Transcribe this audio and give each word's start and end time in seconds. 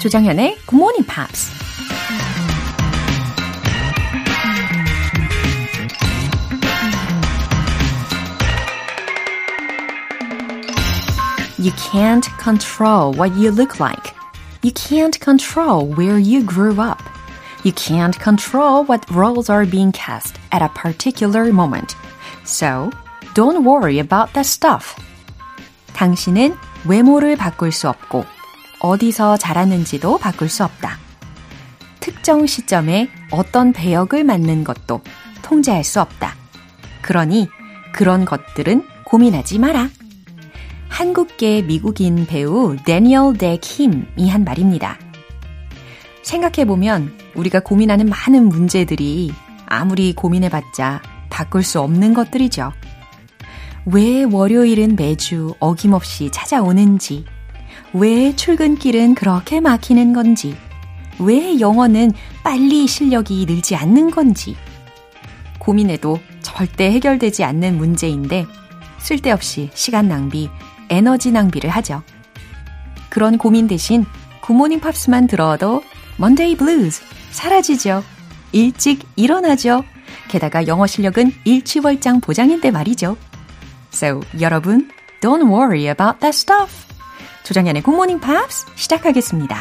조정현의 0.00 0.56
Good 0.66 0.74
Morning 0.74 1.06
Pops. 1.06 1.50
You 11.58 11.72
can't 11.72 12.28
control 12.38 13.12
what 13.14 13.34
you 13.36 13.50
look 13.50 13.80
like. 13.80 14.14
You 14.62 14.72
can't 14.72 15.18
control 15.20 15.86
where 15.86 16.18
you 16.18 16.42
grew 16.42 16.80
up. 16.80 17.02
You 17.64 17.72
can't 17.72 18.16
control 18.20 18.84
what 18.84 19.10
roles 19.10 19.50
are 19.50 19.66
being 19.66 19.90
cast 19.90 20.36
at 20.52 20.62
a 20.62 20.68
particular 20.68 21.52
moment. 21.52 21.96
So, 22.44 22.90
don't 23.34 23.64
worry 23.64 23.98
about 23.98 24.32
that 24.34 24.46
stuff. 24.46 24.94
당신은 25.94 26.56
외모를 26.84 27.36
바꿀 27.36 27.72
수 27.72 27.88
없고, 27.88 28.24
어디서 28.81 29.37
자랐는지도 29.37 30.17
바꿀 30.17 30.49
수 30.49 30.63
없다. 30.63 30.97
특정 31.99 32.47
시점에 32.47 33.09
어떤 33.29 33.73
배역을 33.73 34.23
맡는 34.23 34.63
것도 34.63 35.01
통제할 35.43 35.83
수 35.83 36.01
없다. 36.01 36.35
그러니 37.01 37.47
그런 37.93 38.25
것들은 38.25 38.85
고민하지 39.05 39.59
마라. 39.59 39.89
한국계 40.89 41.61
미국인 41.61 42.25
배우 42.25 42.75
데니얼 42.83 43.37
데 43.37 43.57
킴이 43.57 44.29
한 44.29 44.43
말입니다. 44.43 44.97
생각해보면 46.23 47.17
우리가 47.35 47.59
고민하는 47.59 48.07
많은 48.07 48.49
문제들이 48.49 49.31
아무리 49.67 50.13
고민해봤자 50.13 51.01
바꿀 51.29 51.63
수 51.63 51.79
없는 51.79 52.13
것들이죠. 52.13 52.73
왜 53.85 54.23
월요일은 54.23 54.95
매주 54.95 55.55
어김없이 55.59 56.29
찾아오는지, 56.31 57.25
왜 57.93 58.35
출근길은 58.35 59.15
그렇게 59.15 59.59
막히는 59.59 60.13
건지, 60.13 60.55
왜 61.19 61.59
영어는 61.59 62.13
빨리 62.43 62.87
실력이 62.87 63.45
늘지 63.47 63.75
않는 63.75 64.11
건지, 64.11 64.55
고민해도 65.59 66.19
절대 66.41 66.91
해결되지 66.91 67.43
않는 67.43 67.77
문제인데, 67.77 68.45
쓸데없이 68.99 69.69
시간 69.73 70.07
낭비, 70.07 70.49
에너지 70.89 71.31
낭비를 71.31 71.69
하죠. 71.69 72.01
그런 73.09 73.37
고민 73.37 73.67
대신 73.67 74.05
굿모닝 74.41 74.79
팝스만 74.79 75.27
들어도 75.27 75.83
Monday 76.17 76.55
blues 76.55 77.01
사라지죠. 77.31 78.03
일찍 78.51 79.05
일어나죠. 79.15 79.83
게다가 80.29 80.67
영어 80.67 80.87
실력은 80.87 81.31
일취월장 81.43 82.21
보장인데 82.21 82.71
말이죠. 82.71 83.17
So, 83.93 84.21
여러분, 84.39 84.89
don't 85.21 85.49
worry 85.49 85.87
about 85.87 86.19
that 86.19 86.35
stuff. 86.35 86.90
조정연의 87.43 87.83
굿모닝 87.83 88.19
팝스 88.19 88.65
시작하겠습니다. 88.75 89.55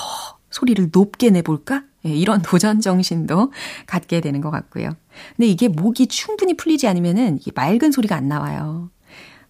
소리를 0.50 0.91
높게 0.92 1.31
내볼까? 1.31 1.82
예, 2.06 2.10
이런 2.10 2.41
도전 2.41 2.81
정신도 2.81 3.52
갖게 3.86 4.20
되는 4.20 4.41
것 4.41 4.52
같고요. 4.52 4.91
근데 5.36 5.48
이게 5.48 5.66
목이 5.66 6.06
충분히 6.06 6.56
풀리지 6.56 6.86
않으면은 6.86 7.41
이 7.44 7.50
맑은 7.52 7.91
소리가 7.91 8.14
안 8.14 8.28
나와요. 8.28 8.91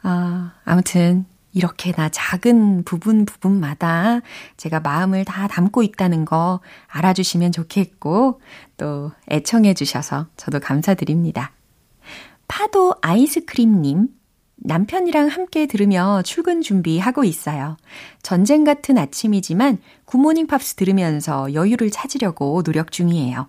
아, 0.02 0.54
아무튼 0.64 1.26
이렇게나 1.52 2.08
작은 2.08 2.84
부분 2.84 3.24
부분마다 3.24 4.20
제가 4.56 4.80
마음을 4.80 5.24
다 5.24 5.46
담고 5.48 5.82
있다는 5.82 6.24
거 6.24 6.60
알아주시면 6.88 7.52
좋겠고, 7.52 8.40
또 8.76 9.12
애청해 9.30 9.74
주셔서 9.74 10.26
저도 10.36 10.60
감사드립니다. 10.60 11.52
파도 12.48 12.94
아이스크림님, 13.02 14.08
남편이랑 14.56 15.28
함께 15.28 15.66
들으며 15.66 16.22
출근 16.24 16.62
준비하고 16.62 17.24
있어요. 17.24 17.76
전쟁 18.22 18.64
같은 18.64 18.96
아침이지만 18.96 19.78
굿모닝 20.04 20.46
팝스 20.46 20.74
들으면서 20.76 21.52
여유를 21.52 21.90
찾으려고 21.90 22.62
노력 22.62 22.92
중이에요. 22.92 23.48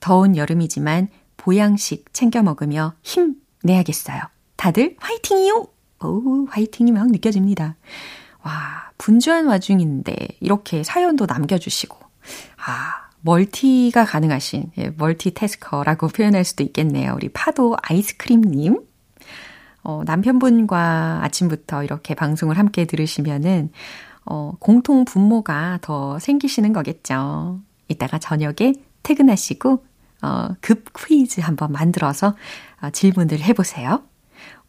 더운 0.00 0.36
여름이지만 0.36 1.08
보양식 1.36 2.12
챙겨 2.12 2.42
먹으며 2.42 2.94
힘 3.02 3.36
내야겠어요. 3.62 4.20
다들 4.56 4.96
화이팅이요! 4.98 5.77
오, 6.02 6.46
화이팅이 6.50 6.92
막 6.92 7.10
느껴집니다. 7.10 7.76
와, 8.42 8.90
분주한 8.98 9.46
와중인데 9.46 10.14
이렇게 10.40 10.82
사연도 10.82 11.26
남겨주시고, 11.26 11.98
아, 12.66 13.08
multi가 13.20 14.04
가능하신, 14.04 14.72
예, 14.78 14.92
multitasker라고 14.96 16.08
표현할 16.14 16.44
수도 16.44 16.62
있겠네요. 16.62 17.14
우리 17.14 17.28
파도 17.28 17.76
아이스크림님. 17.82 18.80
어, 19.84 20.02
남편분과 20.04 21.20
아침부터 21.22 21.84
이렇게 21.84 22.14
방송을 22.14 22.58
함께 22.58 22.84
들으시면은, 22.84 23.70
어, 24.24 24.52
공통 24.58 25.04
분모가 25.04 25.78
더 25.80 26.18
생기시는 26.18 26.72
거겠죠. 26.72 27.60
이따가 27.88 28.18
저녁에 28.18 28.74
퇴근하시고, 29.02 29.84
어, 30.22 30.48
급 30.60 30.92
퀴즈 30.96 31.40
한번 31.40 31.72
만들어서 31.72 32.34
어, 32.82 32.90
질문을 32.90 33.40
해보세요. 33.40 34.02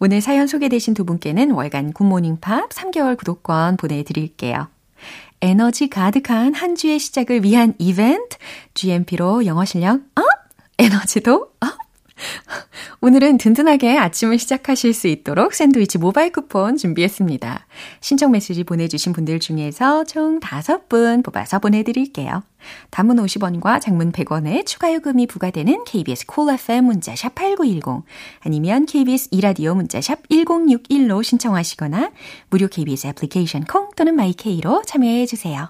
오늘 0.02 0.22
사연 0.22 0.48
소개되신 0.48 0.94
두 0.94 1.04
분께는 1.04 1.52
월간 1.52 1.92
굿모닝 1.92 2.38
팝 2.40 2.70
3개월 2.70 3.18
구독권 3.18 3.76
보내드릴게요. 3.76 4.70
에너지 5.42 5.90
가득한 5.90 6.54
한 6.54 6.76
주의 6.76 6.98
시작을 6.98 7.44
위한 7.44 7.74
이벤트, 7.80 8.38
GMP로 8.76 9.46
영어 9.46 9.66
실력 9.66 10.00
up! 10.16 10.24
에너지도 10.78 11.52
up! 11.60 11.89
오늘은 13.02 13.38
든든하게 13.38 13.98
아침을 13.98 14.40
시작하실 14.40 14.94
수 14.94 15.08
있도록 15.08 15.54
샌드위치 15.54 15.98
모바일 15.98 16.32
쿠폰 16.32 16.78
준비했습니다. 16.78 17.66
신청 18.02 18.32
메시지 18.32 18.64
보내주신 18.64 19.14
분들 19.14 19.40
중에서 19.40 20.04
총 20.04 20.40
5분 20.40 21.24
뽑아서 21.24 21.60
보내드릴게요. 21.60 22.44
단문 22.92 23.18
50원과 23.18 23.80
장문 23.80 24.12
100원의 24.12 24.66
추가 24.66 24.94
요금이 24.94 25.28
부과되는 25.28 25.86
KBS 25.86 26.26
콜 26.26 26.46
cool 26.46 26.56
FM 26.56 26.86
문자샵 26.86 27.36
8910 27.36 28.04
아니면 28.42 28.86
KBS 28.86 29.30
2라디오 29.32 29.76
문자샵 29.76 30.28
1061로 30.30 31.24
신청하시거나 31.24 32.12
무료 32.50 32.68
KBS 32.68 33.08
애플리케이션 33.08 33.64
콩 33.64 33.90
또는 33.96 34.16
마이케이로 34.16 34.84
참여해 34.86 35.26
주세요. 35.26 35.70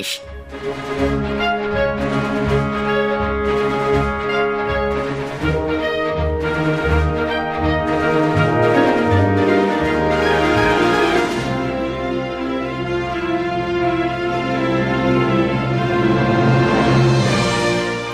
English. 0.00 0.22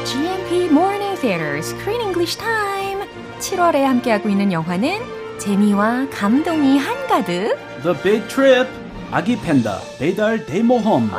GMP 0.05 0.71
Morning 0.71 1.17
Theater 1.21 1.59
Screen 1.63 2.01
English 2.01 2.37
Time. 2.37 3.07
10월에 3.39 3.83
함께하고 3.83 4.29
있는 4.29 4.51
영화는 4.53 4.99
재미와 5.39 6.09
감동이 6.11 6.79
한가득. 6.79 7.57
The 7.83 7.97
Big 8.03 8.29
Trip. 8.29 8.69
아기 9.13 9.41
팬다 9.41 9.79
배달 9.99 10.45
대모험. 10.45 11.11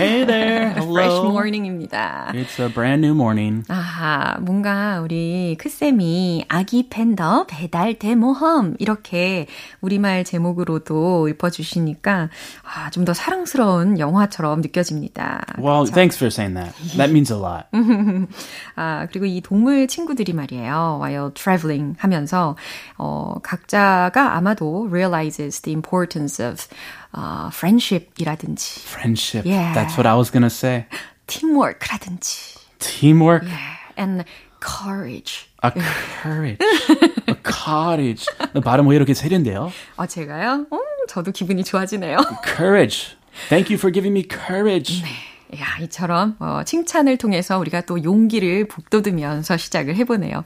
Hey 0.00 0.24
there. 0.24 0.70
Hello. 0.70 0.94
Fresh 0.94 1.10
morning입니다. 1.12 2.34
It's 2.34 2.58
a 2.58 2.70
brand 2.70 3.02
new 3.02 3.14
morning. 3.14 3.64
아 3.68 3.79
하, 4.01 4.37
뭔가 4.41 4.99
우리 5.01 5.55
크쌤이 5.59 6.45
아기 6.47 6.89
팬더 6.89 7.45
배달 7.47 7.93
대모험 7.99 8.75
이렇게 8.79 9.45
우리말 9.81 10.23
제목으로도 10.23 11.27
읊어주시니까 11.29 12.29
아, 12.63 12.89
좀 12.89 13.05
더 13.05 13.13
사랑스러운 13.13 13.97
영화처럼 13.99 14.61
느껴집니다. 14.61 15.41
Well, 15.57 15.85
그렇죠? 15.85 15.93
thanks 15.93 16.17
for 16.17 16.27
saying 16.31 16.53
that. 16.55 16.73
That 16.97 17.09
means 17.11 17.31
a 17.33 17.37
lot. 17.39 17.65
아, 18.75 19.07
그리고 19.09 19.25
이 19.25 19.41
동물 19.41 19.87
친구들이 19.87 20.33
말이에요. 20.33 20.99
while 21.01 21.31
traveling 21.33 21.95
하면서 21.99 22.55
어, 22.97 23.35
각자가 23.43 24.35
아마도 24.35 24.87
realizes 24.91 25.61
the 25.61 25.73
importance 25.73 26.43
of 26.45 26.67
어, 27.13 27.49
friendship이라든지 27.51 28.81
Friendship. 28.87 29.45
Yeah. 29.47 29.73
That's 29.73 29.97
what 29.97 30.07
I 30.07 30.15
was 30.15 30.31
going 30.31 30.43
to 30.43 30.49
say. 30.49 30.85
teamwork라든지 31.27 32.57
Teamwork. 32.79 33.45
And 33.97 34.23
courage. 34.59 35.47
A 35.63 35.71
courage. 35.71 36.57
a 37.27 37.35
cottage. 37.43 38.25
발음 38.63 38.87
왜 38.87 38.95
이렇게 38.95 39.13
세련돼요? 39.13 39.71
어, 39.97 40.05
제가요? 40.05 40.65
어, 40.69 40.77
저도 41.07 41.31
기분이 41.31 41.63
좋아지네요. 41.63 42.17
Courage. 42.55 43.15
Thank 43.49 43.73
you 43.73 43.77
for 43.77 43.91
giving 43.91 44.11
me 44.17 44.27
courage. 44.27 45.03
야, 45.59 45.65
이처럼 45.81 46.37
어, 46.39 46.61
칭찬을 46.65 47.17
통해서 47.17 47.59
우리가 47.59 47.81
또 47.81 48.01
용기를 48.01 48.67
북돋으면서 48.69 49.57
시작을 49.57 49.95
해보네요. 49.97 50.45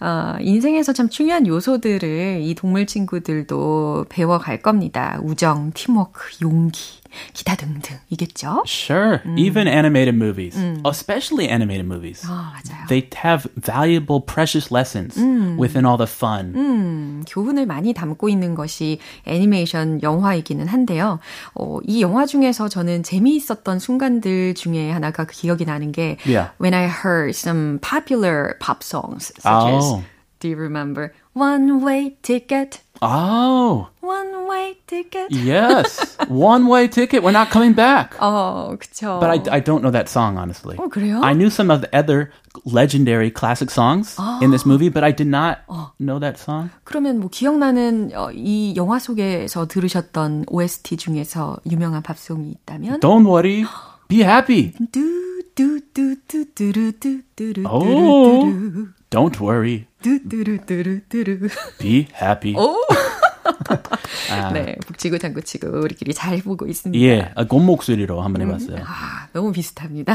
어, 0.00 0.36
인생에서 0.40 0.94
참 0.94 1.10
중요한 1.10 1.46
요소들을 1.46 2.40
이 2.40 2.54
동물 2.54 2.86
친구들도 2.86 4.06
배워갈 4.08 4.62
겁니다. 4.62 5.18
우정, 5.22 5.72
팀워크, 5.74 6.30
용기, 6.40 7.00
기타 7.32 7.56
등등이겠죠? 7.56 8.62
Sure. 8.66 9.20
Even 9.36 9.66
animated 9.68 10.14
movies, 10.14 10.56
especially 10.84 11.48
animated 11.50 11.86
movies, 11.86 12.22
아, 12.26 12.52
맞아요. 12.54 12.86
they 12.88 13.08
have 13.24 13.46
valuable, 13.56 14.20
precious 14.20 14.70
lessons 14.72 15.16
within 15.58 15.84
all 15.86 15.96
the 15.98 16.08
fun. 16.10 16.52
음, 16.54 17.24
교훈을 17.28 17.66
많이 17.66 17.92
담고 17.94 18.28
있는 18.28 18.54
것이 18.54 18.98
애니메이션 19.26 20.02
영화이기는 20.02 20.66
한데요. 20.68 21.18
어, 21.54 21.78
이 21.84 22.02
영화 22.02 22.26
중에서 22.26 22.68
저는 22.68 23.02
재미있었던 23.02 23.78
순간들 23.78 24.54
중에 24.54 24.90
하나가 24.90 25.24
기억이 25.24 25.64
나는 25.64 25.92
게 25.92 26.16
Yeah. 26.26 26.50
when 26.60 26.74
I 26.74 26.86
heard 26.88 27.30
some 27.36 27.78
popular 27.80 28.54
pop 28.60 28.82
songs 28.82 29.32
such 29.40 29.66
as 29.74 29.84
Oh. 29.86 30.02
Do 30.39 30.47
you 30.49 30.55
remember 30.57 31.13
One 31.33 31.81
Way 31.85 32.17
Ticket? 32.23 32.81
Oh, 33.01 33.87
One 34.01 34.47
Way 34.47 34.77
Ticket? 34.87 35.31
yes. 35.31 36.17
One 36.27 36.67
way 36.67 36.87
ticket. 36.87 37.23
We're 37.23 37.31
not 37.31 37.49
coming 37.51 37.73
back. 37.73 38.15
어, 38.19 38.75
그쵸. 38.79 39.19
But 39.19 39.29
I, 39.49 39.57
I 39.57 39.59
don't 39.59 39.81
know 39.81 39.91
that 39.91 40.07
song, 40.09 40.37
honestly. 40.37 40.77
어, 40.77 40.87
그래요? 40.89 41.21
I 41.23 41.33
knew 41.33 41.49
some 41.49 41.69
of 41.71 41.81
the 41.81 41.89
other 41.95 42.31
legendary 42.65 43.31
classic 43.31 43.69
songs 43.71 44.17
in 44.41 44.51
this 44.51 44.65
movie, 44.65 44.89
but 44.89 45.03
I 45.03 45.11
did 45.11 45.27
not 45.27 45.59
know 45.99 46.19
that 46.19 46.37
song. 46.39 46.69
그러면 46.83 47.19
뭐 47.19 47.29
기억나는 47.29 48.11
어, 48.15 48.31
이 48.33 48.73
영화 48.75 48.99
속에서 48.99 49.67
들으셨던 49.67 50.45
OST 50.49 50.97
중에서 50.97 51.57
유명한 51.69 52.01
팝송이 52.03 52.49
있다면? 52.51 52.99
Don't 52.99 53.25
worry. 53.27 53.65
Be 54.07 54.21
happy. 54.23 54.73
뚜뚜뚜뚜루뚜뚜루 54.91 57.63
Oh. 57.67 58.87
Don't 59.10 59.40
worry. 59.40 59.86
뚜뚜루뚜루뚜루 60.02 61.48
Be 61.78 62.08
happy. 62.20 62.54
네, 64.52 64.76
북치고 64.86 65.18
장구치고 65.18 65.68
우리끼리 65.80 66.12
잘 66.12 66.40
보고 66.42 66.66
있습니다. 66.66 67.04
예, 67.04 67.32
아, 67.34 67.44
곰 67.44 67.64
목소리로 67.64 68.20
한번 68.20 68.42
해봤어요. 68.42 68.78
아, 68.80 69.28
너무 69.32 69.52
비슷합니다. 69.52 70.14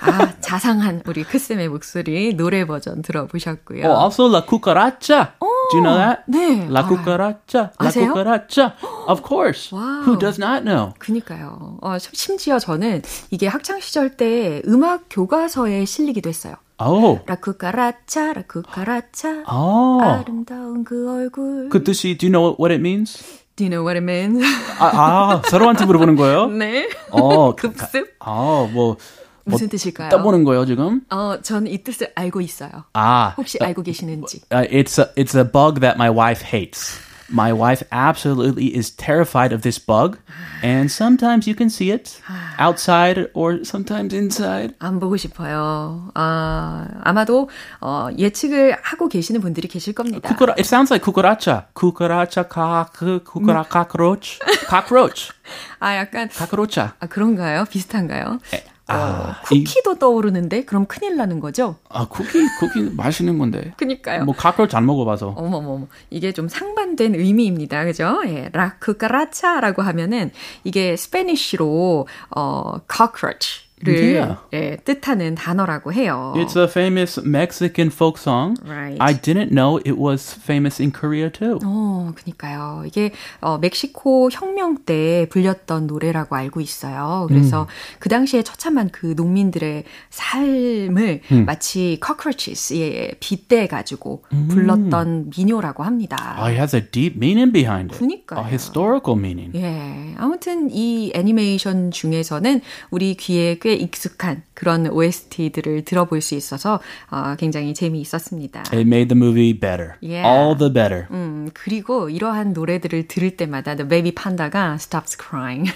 아, 0.00 0.40
자상한 0.40 1.02
우리 1.06 1.24
크쌤의 1.24 1.68
목소리 1.68 2.34
노래 2.34 2.64
버전 2.64 3.02
들어보셨고요. 3.02 3.84
Oh, 3.84 4.00
also 4.00 4.28
La 4.28 4.44
Cucaracha. 4.46 5.32
Do 5.70 5.78
you 5.78 5.82
know 5.82 5.96
that? 5.96 6.22
네, 6.28 6.68
La 6.70 6.82
알아요. 6.82 6.88
Cucaracha. 6.88 7.70
La 7.80 7.88
아세요? 7.88 8.12
Cucaracha. 8.12 8.74
Of 9.08 9.22
course. 9.26 9.70
Wow. 9.74 10.02
Who 10.06 10.18
does 10.18 10.40
not 10.40 10.62
know? 10.64 10.94
그니까요. 10.98 11.78
어, 11.82 11.98
심지어 11.98 12.58
저는 12.58 13.02
이게 13.30 13.46
학창 13.46 13.80
시절 13.80 14.16
때 14.16 14.62
음악 14.66 15.06
교과서에 15.10 15.84
실리기도 15.84 16.28
했어요. 16.28 16.54
Oh. 16.80 17.20
라쿠카라차, 17.26 18.32
라쿠카라차. 18.32 19.44
Oh. 19.50 20.02
아름다운 20.02 20.84
그 20.84 21.10
얼굴. 21.10 21.68
그 21.68 21.84
뜻이, 21.84 22.16
do 22.16 22.26
you 22.26 22.32
know 22.32 22.56
what 22.58 22.72
it 22.72 22.80
means? 22.80 23.18
Do 23.56 23.64
you 23.64 23.70
know 23.70 23.84
what 23.84 23.96
it 23.98 24.04
means? 24.04 24.42
아, 24.78 24.86
아 24.86 25.42
서로한테 25.50 25.84
물어보는 25.84 26.16
거예요? 26.16 26.46
네. 26.56 26.88
어, 27.10 27.54
급습? 27.54 28.14
아, 28.20 28.68
뭐, 28.72 28.96
무슨 29.44 29.68
뜻일까요? 29.68 30.08
떠보는 30.08 30.44
거예요, 30.44 30.64
지금? 30.64 31.02
어, 31.10 31.36
저는 31.42 31.70
이 31.70 31.82
뜻을 31.82 32.12
알고 32.14 32.40
있어요. 32.40 32.70
아, 32.94 33.34
혹시 33.36 33.58
알고 33.60 33.82
계시는지. 33.82 34.40
uh, 34.52 34.66
it's 34.70 34.98
a, 34.98 35.12
it's 35.16 35.34
a 35.36 35.44
bug 35.44 35.80
that 35.80 35.96
my 35.96 36.10
wife 36.10 36.42
hates. 36.42 36.98
My 37.29 37.51
wife 37.51 37.81
absolutely 37.91 38.67
is 38.77 38.91
terrified 38.91 39.51
of 39.51 39.63
this 39.63 39.79
bug, 39.79 40.19
and 40.61 40.91
sometimes 40.91 41.47
you 41.47 41.55
can 41.55 41.71
see 41.71 41.89
it 41.89 42.21
outside 42.59 43.31
or 43.33 43.65
sometimes 43.65 44.13
inside. 44.13 44.75
안 44.77 44.99
보고 44.99 45.17
싶어요. 45.17 46.11
아, 46.13 46.85
아마도 47.03 47.49
어, 47.81 48.09
예측을 48.15 48.77
하고 48.79 49.09
계시는 49.09 49.41
분들이 49.41 49.67
계실 49.67 49.93
겁니다. 49.93 50.29
Kukura, 50.29 50.53
it 50.53 50.65
sounds 50.67 50.93
like 50.93 51.03
cucaracha. 51.03 51.65
Cucaracha, 51.73 52.47
cock, 52.47 53.23
cucaracha, 53.25 53.69
cockroach, 53.71 54.39
cockroach, 54.69 55.31
아, 55.79 55.95
약간 55.95 56.29
cockroacha. 56.29 56.91
아, 56.99 57.07
그런가요? 57.07 57.65
비슷한가요? 57.65 58.37
어, 58.78 58.78
아, 58.90 59.40
이- 59.52 59.64
쿠키도 59.64 59.98
떠오르는데 59.98 60.64
그럼 60.64 60.86
큰일 60.86 61.16
나는 61.16 61.40
거죠? 61.40 61.76
아, 61.88 62.06
쿠키, 62.08 62.38
쿠키 62.60 62.82
맛있는 62.96 63.38
건데. 63.38 63.72
그니까요. 63.78 64.24
뭐 64.24 64.34
cockroach 64.34 64.76
안 64.76 64.86
먹어봐서. 64.86 65.28
어머머머. 65.36 65.86
이게 66.10 66.32
좀 66.32 66.48
상반된 66.48 67.14
의미입니다. 67.14 67.84
그죠? 67.84 68.20
예. 68.26 68.50
라쿠카라차라고 68.52 69.82
하면은 69.82 70.30
이게 70.64 70.96
스페니쉬로 70.96 72.06
어 72.36 72.74
cockroach 72.92 73.62
를. 73.82 74.36
예, 74.52 74.76
뜻하는 74.84 75.34
단어라고 75.34 75.92
해요. 75.92 76.34
It's 76.36 76.56
a 76.56 76.64
famous 76.64 77.20
Mexican 77.24 77.90
folk 77.90 78.20
song. 78.20 78.56
Right. 78.64 78.96
I 79.00 79.14
didn't 79.14 79.50
know 79.50 79.78
it 79.78 79.96
was 79.98 80.34
famous 80.34 80.80
in 80.82 80.92
Korea 80.92 81.30
too. 81.30 81.58
어, 81.64 82.12
그니까요. 82.14 82.84
이게, 82.86 83.12
어, 83.40 83.58
멕시코 83.58 84.28
혁명 84.30 84.78
때 84.84 85.26
불렸던 85.30 85.86
노래라고 85.86 86.36
알고 86.36 86.60
있어요. 86.60 87.26
그래서 87.28 87.66
그 87.98 88.08
당시에 88.08 88.42
처참한 88.42 88.90
그 88.90 89.14
농민들의 89.16 89.84
삶을 90.10 91.20
마치 91.46 91.98
cockroaches에 92.04 93.12
빗대 93.20 93.66
가지고 93.66 94.24
불렀던 94.48 95.30
민요라고 95.36 95.82
합니다. 95.84 96.36
Oh, 96.38 96.46
it 96.48 96.56
has 96.58 96.74
a 96.76 96.82
deep 96.82 97.16
meaning 97.16 97.52
behind 97.52 97.92
it. 97.94 97.98
그니까요. 97.98 98.40
A 98.40 98.46
historical 98.46 99.18
meaning. 99.18 99.56
예. 99.56 100.14
아무튼 100.18 100.70
이 100.70 101.12
애니메이션 101.14 101.90
중에서는 101.90 102.60
우리 102.90 103.14
귀에 103.14 103.58
꽤 103.60 103.69
익숙한 103.74 104.42
그런 104.54 104.86
OST들을 104.88 105.84
들어볼 105.84 106.20
수 106.20 106.34
있어서 106.34 106.80
어, 107.10 107.34
굉장히 107.38 107.74
재미있었습니다. 107.74 108.60
It 108.72 108.80
made 108.80 109.08
the 109.08 109.16
movie 109.16 109.52
better. 109.52 109.94
Yeah. 110.02 110.26
All 110.26 110.56
the 110.56 110.72
better. 110.72 111.06
음, 111.10 111.50
그리고 111.54 112.10
이러한 112.10 112.52
노래들을 112.52 113.08
들을 113.08 113.36
때마다 113.36 113.76
The 113.76 113.88
Baby 113.88 114.12
Panda가 114.12 114.74
stops 114.74 115.16
crying. 115.16 115.70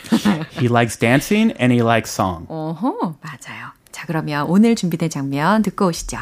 He 0.61 0.69
likes 0.69 0.99
dancing 0.99 1.55
and 1.61 1.73
he 1.73 1.81
likes 1.81 2.13
song. 2.13 2.47
어허, 2.49 3.17
맞아요. 3.21 3.73
자, 3.93 4.05
그러면 4.07 4.47
오늘 4.49 4.75
준비된 4.75 5.09
장면 5.11 5.63
듣고 5.63 5.87
오시죠. 5.87 6.19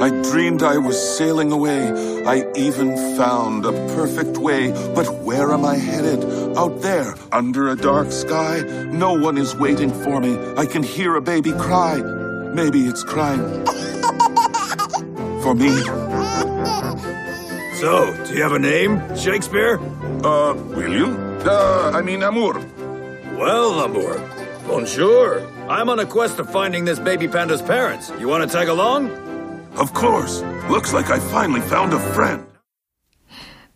I 0.00 0.10
dreamed 0.30 0.62
I 0.62 0.78
was 0.78 0.96
sailing 1.16 1.52
away. 1.52 2.22
I 2.24 2.50
even 2.56 2.96
found 3.16 3.64
a 3.64 3.72
perfect 3.94 4.38
way. 4.38 4.72
But 4.94 5.06
where 5.22 5.52
am 5.52 5.64
I 5.64 5.76
headed? 5.76 6.24
Out 6.56 6.82
there, 6.82 7.14
under 7.32 7.68
a 7.68 7.76
dark 7.76 8.10
sky. 8.10 8.60
No 8.90 9.12
one 9.12 9.38
is 9.38 9.54
waiting 9.54 9.90
for 9.92 10.20
me. 10.20 10.36
I 10.56 10.66
can 10.66 10.82
hear 10.82 11.14
a 11.16 11.20
baby 11.20 11.52
cry. 11.52 11.96
Maybe 12.00 12.86
it's 12.86 13.04
crying 13.04 13.64
for 15.42 15.54
me. 15.54 15.70
So, 17.80 18.14
do 18.26 18.34
you 18.34 18.42
have 18.42 18.52
a 18.52 18.58
name, 18.58 19.00
Shakespeare? 19.16 19.78
Uh, 20.24 20.54
William? 20.54 21.16
Uh, 21.46 21.90
I 21.94 22.02
mean, 22.02 22.22
Amour. 22.22 22.54
Well, 23.36 23.80
Amour. 23.80 24.18
Bonjour. 24.66 25.40
I'm 25.68 25.88
on 25.88 25.98
a 25.98 26.06
quest 26.06 26.38
of 26.38 26.50
finding 26.50 26.84
this 26.84 26.98
baby 26.98 27.28
panda's 27.28 27.62
parents. 27.62 28.10
You 28.18 28.28
want 28.28 28.48
to 28.48 28.56
tag 28.56 28.68
along? 28.68 29.10
Of 29.77 29.93
course. 29.93 30.43
Looks 30.69 30.93
like 30.93 31.09
I 31.09 31.19
finally 31.19 31.61
found 31.61 31.93
a 31.93 31.99
friend. 32.13 32.45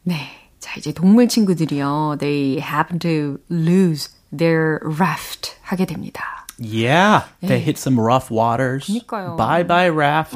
네. 0.04 0.30
자, 0.60 0.74
이제 0.78 0.94
동물 0.94 1.28
친구들이요. 1.28 2.18
They 2.20 2.60
happen 2.60 3.00
to 3.00 3.40
lose 3.50 4.10
their 4.32 4.80
raft 4.84 5.56
하게 5.62 5.86
됩니다. 5.86 6.37
Yeah, 6.61 7.23
they 7.41 7.61
hit 7.61 7.79
some 7.79 8.01
rough 8.01 8.31
waters. 8.33 8.87
그니까요. 8.87 9.37
Bye 9.37 9.63
bye 9.63 9.89
raft. 9.89 10.35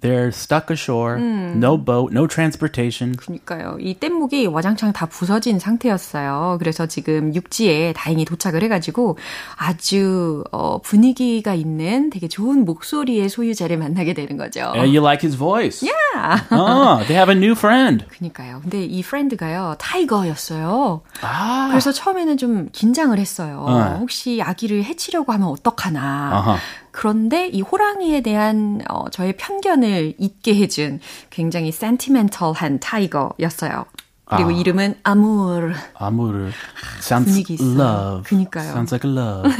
They're 0.00 0.30
stuck 0.30 0.70
ashore. 0.70 1.18
No 1.18 1.76
boat, 1.76 2.12
no 2.12 2.28
transportation. 2.28 3.16
그러니까요. 3.16 3.76
이 3.80 3.94
뗏목이 3.94 4.46
와장창 4.46 4.92
다 4.92 5.06
부서진 5.06 5.58
상태였어요. 5.58 6.56
그래서 6.60 6.86
지금 6.86 7.34
육지에 7.34 7.92
다행히 7.94 8.24
도착을 8.24 8.62
해가지고 8.62 9.18
아주 9.56 10.44
어, 10.52 10.78
분위기가 10.80 11.54
있는 11.54 12.10
되게 12.10 12.28
좋은 12.28 12.64
목소리의 12.64 13.28
소유자를 13.28 13.78
만나게 13.78 14.14
되는 14.14 14.36
거죠. 14.36 14.72
And 14.76 14.96
you 14.96 15.00
like 15.02 15.26
his 15.26 15.36
voice. 15.36 15.82
Yeah. 15.82 16.40
Oh, 16.52 17.02
they 17.08 17.16
have 17.16 17.28
a 17.28 17.36
new 17.36 17.52
friend. 17.52 18.04
그니까요. 18.06 18.60
근데 18.62 18.84
이 18.84 19.02
프렌드가요, 19.02 19.74
타이거였어요. 19.78 21.00
Ah. 21.22 21.68
그래서 21.70 21.90
처음에는 21.90 22.36
좀 22.36 22.68
긴장을 22.70 23.18
했어요. 23.18 23.64
네. 23.66 23.98
혹시 23.98 24.40
아기를 24.40 24.84
해치려고 24.84 25.32
하면 25.32 25.47
어떡하나. 25.50 26.30
아하. 26.32 26.58
그런데 26.90 27.46
이 27.46 27.60
호랑이에 27.60 28.22
대한 28.22 28.80
어, 28.88 29.08
저의 29.10 29.36
편견을 29.36 30.14
잊게 30.18 30.54
해준 30.56 31.00
굉장히 31.30 31.70
센티멘털한 31.70 32.80
타이거였어요. 32.80 33.84
그리고 34.28 34.50
아. 34.50 34.52
이름은 34.52 34.96
아무르. 35.02 35.72
Amuru. 36.00 36.50
Sounds 37.00 37.30
분위기 37.30 37.54
있어요. 37.54 37.78
love. 37.78 38.22
그니까요. 38.24 38.70
Sounds 38.70 38.92
like 38.92 39.08
love. 39.08 39.50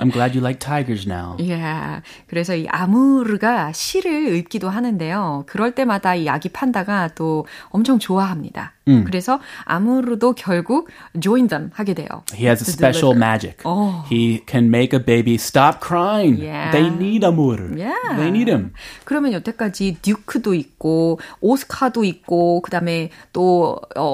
I'm 0.00 0.10
glad 0.10 0.36
you 0.36 0.40
like 0.40 0.58
tigers 0.58 1.06
now. 1.06 1.36
예. 1.40 2.00
그래서 2.26 2.56
이 2.56 2.66
아무르가 2.68 3.72
시를 3.72 4.32
읊기도 4.34 4.70
하는데요. 4.70 5.44
그럴 5.46 5.74
때마다 5.74 6.14
이 6.14 6.28
아기 6.28 6.48
판다가 6.48 7.08
또 7.14 7.46
엄청 7.68 7.98
좋아합니다. 7.98 8.72
음. 8.86 9.04
그래서 9.04 9.40
아무르도 9.64 10.34
결국 10.34 10.88
join 11.18 11.48
them 11.48 11.70
하게 11.72 11.94
돼요. 11.94 12.06
He 12.34 12.46
has 12.46 12.62
a 12.62 12.70
special 12.70 13.16
magic. 13.16 13.56
Oh. 13.64 14.04
He 14.10 14.42
can 14.46 14.68
make 14.68 14.92
a 14.92 15.02
baby 15.02 15.34
stop 15.34 15.80
crying. 15.80 16.38
Yeah. 16.38 16.70
They 16.70 16.88
need 16.88 17.24
Amur. 17.24 17.72
Yeah. 17.76 18.16
They 18.16 18.28
need 18.28 18.50
him. 18.50 18.72
그러면 19.04 19.32
여태까지 19.32 19.98
듀크도 20.02 20.54
있고 20.54 21.18
오스카도 21.40 22.04
있고 22.04 22.60
그다음에 22.60 23.10
또 23.32 23.80
어, 23.96 24.13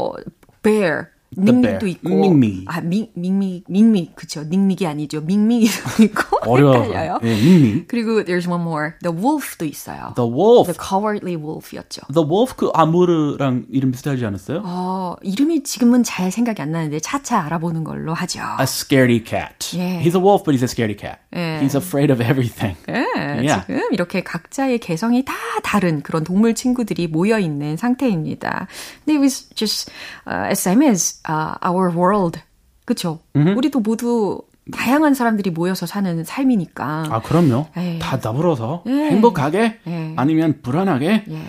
bear 0.63 1.13
bear. 1.37 1.87
있고 1.89 2.09
밍밍. 2.09 2.65
아 2.67 2.81
밍, 2.81 3.09
밍 3.15 3.39
밍 3.39 3.63
밍밍 3.69 4.09
그쵸 4.15 4.43
닝믹이 4.43 4.87
아니죠 4.87 5.21
밍밍이도 5.21 6.03
있고 6.05 6.39
어려워요. 6.51 7.19
예, 7.23 7.35
밍밍. 7.35 7.85
그리고 7.87 8.23
there's 8.25 8.49
one 8.49 8.63
more 8.63 8.93
the 9.03 9.15
wolf도 9.17 9.65
있어요. 9.65 10.13
The 10.17 10.29
wolf. 10.29 10.67
The 10.73 10.77
cowardly 10.79 11.37
wolf였죠. 11.37 12.03
The 12.13 12.27
wolf 12.27 12.55
그 12.57 12.71
아무르랑 12.75 13.67
이름 13.71 13.93
비슷하지 13.93 14.25
않았어요? 14.25 14.63
어, 14.65 15.17
이름이 15.23 15.63
지금은 15.63 16.03
잘 16.03 16.31
생각이 16.33 16.61
안 16.63 16.73
나는데 16.73 16.99
차차 17.01 17.41
알아보는 17.45 17.85
걸로 17.85 18.13
하죠. 18.15 18.41
A 18.59 18.65
scaredy 18.65 19.25
cat. 19.25 19.77
Yeah. 19.77 20.03
He's 20.05 20.17
a 20.17 20.21
wolf, 20.21 20.45
but 20.45 20.55
he's 20.57 20.63
a 20.65 20.69
scaredy 20.69 20.99
cat. 20.99 21.21
Yeah. 21.33 21.63
He's 21.63 21.77
afraid 21.77 22.11
of 22.13 22.21
everything. 22.21 22.77
예, 22.89 23.07
Yeah. 23.41 23.65
지금 23.67 23.81
이렇게 23.93 24.23
각자의 24.23 24.79
개성이 24.81 25.25
다 25.25 25.33
다른 25.63 26.03
그런 26.03 26.25
동물 26.25 26.55
친구들이 26.55 27.07
모여 27.07 27.39
있는 27.39 27.77
상태입니다. 27.77 28.67
it 29.07 29.19
was 29.19 29.49
just 29.55 29.91
uh, 30.27 30.49
as 30.51 30.59
same 30.61 30.83
as 30.83 31.20
uh, 31.29 31.57
our 31.65 31.95
world. 31.97 32.41
그쵸? 32.85 33.21
우리도 33.35 33.81
모두 33.81 34.43
다양한 34.73 35.15
사람들이 35.15 35.51
모여서 35.51 35.87
사는 35.87 36.23
삶이니까. 36.25 37.05
아, 37.11 37.21
그럼요. 37.23 37.67
에이. 37.77 37.99
다 37.99 38.19
더불어서 38.21 38.85
예. 38.87 38.91
행복하게 39.11 39.79
예. 39.87 40.15
아니면 40.17 40.61
불안하게 40.63 41.25
예. 41.29 41.43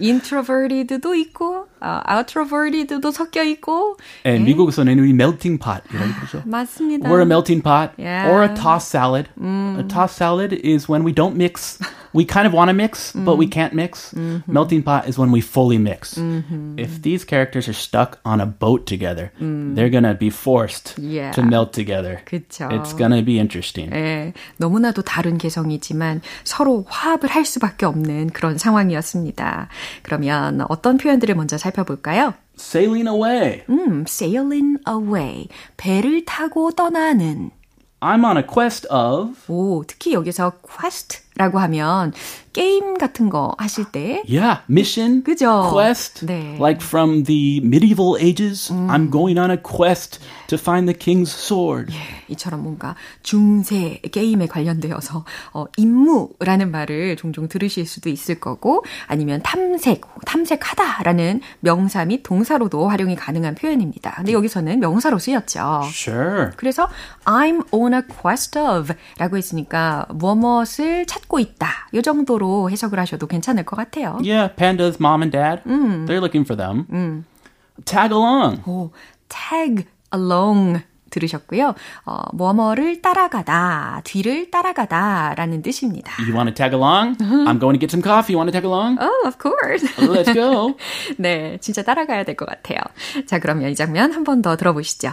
introverted도 0.00 1.14
있고, 1.14 1.66
어, 1.84 2.00
outroverted도 2.08 3.10
섞여 3.10 3.42
있고. 3.44 3.98
예, 4.24 4.38
미국에서는 4.38 4.98
우리 4.98 5.10
melting 5.10 5.58
pot이라고 5.62 6.14
그러죠. 6.16 6.42
맞습니다. 6.46 7.08
We're 7.08 7.20
a 7.20 7.26
melting 7.26 7.62
pot 7.62 7.92
Yeah. 7.98 8.30
or 8.32 8.42
a 8.42 8.48
tossed 8.54 8.88
salad. 8.88 9.28
A 9.38 9.86
tossed 9.86 10.16
salad 10.16 10.52
is 10.64 10.90
when 10.90 11.04
we 11.04 11.12
don't 11.12 11.36
mix. 11.36 11.78
We 12.14 12.24
kind 12.24 12.46
of 12.46 12.54
want 12.54 12.70
to 12.70 12.74
mix, 12.74 13.12
but 13.12 13.36
we 13.36 13.48
can't 13.50 13.74
mix. 13.74 14.14
Melting 14.46 14.84
pot 14.84 15.08
is 15.08 15.18
when 15.18 15.32
we 15.34 15.40
fully 15.42 15.78
mix. 15.78 16.16
If 16.78 17.02
these 17.02 17.26
characters 17.26 17.68
are 17.68 17.74
stuck 17.74 18.20
on 18.24 18.40
a 18.40 18.46
boat 18.46 18.86
together, 18.86 19.32
they're 19.42 19.90
going 19.90 20.06
to 20.06 20.14
be 20.14 20.30
forced 20.30 20.94
Yeah. 20.96 21.32
to 21.34 21.42
melt 21.42 21.72
together. 21.74 22.22
그쵸. 22.24 22.70
It's 22.70 22.94
to 22.96 23.24
be 23.26 23.36
interesting. 23.42 23.90
예, 23.92 24.32
너무나도 24.58 25.02
다른 25.02 25.36
개성이지만 25.38 26.22
서로 26.44 26.86
화합을 26.88 27.28
할 27.28 27.44
수밖에 27.44 27.84
없는 27.84 28.30
그런 28.30 28.58
상황이었습니다. 28.58 29.68
그러면 30.02 30.60
어떤 30.68 30.96
표현들을 30.96 31.34
먼저 31.34 31.58
살펴볼까요? 31.58 31.73
Sailing 32.57 33.07
away. 33.07 33.63
음, 33.69 34.03
sailing 34.07 34.77
away. 34.87 35.47
배를 35.77 36.25
타고 36.25 36.71
떠나는. 36.71 37.51
I'm 38.01 38.23
on 38.23 38.37
a 38.37 38.43
quest 38.47 38.87
of. 38.89 39.35
오, 39.49 39.83
특히 39.85 40.13
여기서 40.13 40.51
quest라고 40.61 41.59
하면 41.59 42.13
게임 42.53 42.97
같은 42.97 43.29
거 43.29 43.53
하실 43.57 43.85
때 43.91 44.23
Yeah, 44.25 44.61
mission, 44.69 45.21
그죠? 45.21 45.69
quest, 45.69 46.25
네. 46.25 46.55
like 46.59 46.81
from 46.81 47.23
the 47.25 47.59
medieval 47.61 48.15
ages. 48.17 48.71
I'm 48.71 49.09
going 49.11 49.37
on 49.37 49.51
a 49.51 49.57
quest 49.57 50.19
To 50.48 50.58
find 50.58 50.88
the 50.88 50.98
king's 50.98 51.28
sword. 51.28 51.92
이처럼 52.28 52.62
뭔가 52.62 52.94
중세 53.22 54.00
게임에 54.10 54.46
관련되어서 54.46 55.24
어, 55.52 55.66
임무라는 55.76 56.70
말을 56.70 57.16
종종 57.16 57.48
들으실 57.48 57.86
수도 57.86 58.08
있을 58.08 58.40
거고 58.40 58.84
아니면 59.06 59.40
탐색, 59.42 60.02
탐색하다라는 60.24 61.40
명사 61.60 62.04
및 62.04 62.22
동사로도 62.22 62.88
활용이 62.88 63.16
가능한 63.16 63.54
표현입니다. 63.54 64.14
근데 64.16 64.32
여기서는 64.32 64.80
명사로 64.80 65.18
쓰였죠. 65.18 65.82
Sure. 65.84 66.50
그래서 66.56 66.88
I'm 67.24 67.64
on 67.72 67.94
a 67.94 68.02
quest 68.02 68.58
of 68.58 68.92
라고 69.18 69.36
했으니까 69.36 70.06
무엇을 70.10 71.06
찾고 71.06 71.38
있다. 71.38 71.88
이 71.92 72.02
정도로 72.02 72.70
해석을 72.70 72.98
하셔도 72.98 73.26
괜찮을 73.26 73.64
것 73.64 73.76
같아요. 73.76 74.18
Yeah, 74.22 74.54
Panda's 74.54 74.96
mom 75.00 75.22
and 75.22 75.36
dad. 75.36 75.62
They're 75.64 76.20
looking 76.20 76.44
for 76.44 76.56
them. 76.56 77.24
Tag 77.84 78.12
along. 78.12 78.62
오, 78.66 78.90
tag 79.28 79.84
along 80.14 80.80
들으셨고요. 81.10 81.74
어, 82.06 82.22
뭐뭐를 82.32 83.00
따라가다, 83.00 84.00
뒤를 84.02 84.50
따라가다 84.50 85.34
라는 85.36 85.62
뜻입니다. 85.62 86.12
You 86.22 86.34
want 86.34 86.50
to 86.50 86.54
tag 86.54 86.74
along? 86.74 87.16
I'm 87.20 87.60
going 87.60 87.78
to 87.78 87.78
get 87.78 87.90
some 87.92 88.02
coffee. 88.02 88.34
You 88.34 88.38
want 88.38 88.50
to 88.50 88.52
tag 88.52 88.64
along? 88.66 88.98
Oh, 89.00 89.22
of 89.26 89.38
course. 89.38 89.84
Let's 89.98 90.32
go. 90.34 90.74
네, 91.18 91.58
진짜 91.60 91.82
따라가야 91.84 92.24
될 92.24 92.34
것 92.34 92.46
같아요. 92.48 92.78
자, 93.26 93.38
그러면 93.38 93.70
이 93.70 93.76
장면 93.76 94.10
한 94.12 94.24
번 94.24 94.42
더 94.42 94.56
들어보시죠. 94.56 95.12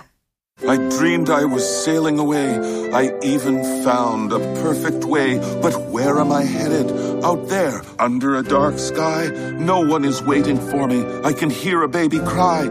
I 0.67 0.77
dreamed 0.89 1.29
I 1.31 1.45
was 1.45 1.63
sailing 1.63 2.19
away. 2.19 2.57
I 2.93 3.13
even 3.23 3.61
found 3.83 4.33
a 4.33 4.39
perfect 4.61 5.05
way. 5.05 5.37
But 5.61 5.73
where 5.93 6.17
am 6.19 6.31
I 6.31 6.45
headed? 6.45 6.89
Out 7.23 7.47
there, 7.49 7.81
under 7.99 8.37
a 8.37 8.43
dark 8.43 8.77
sky. 8.77 9.29
No 9.57 9.81
one 9.81 10.03
is 10.05 10.21
waiting 10.25 10.57
for 10.57 10.87
me. 10.87 11.05
I 11.23 11.33
can 11.33 11.49
hear 11.49 11.81
a 11.83 11.87
baby 11.89 12.19
cry. 12.25 12.65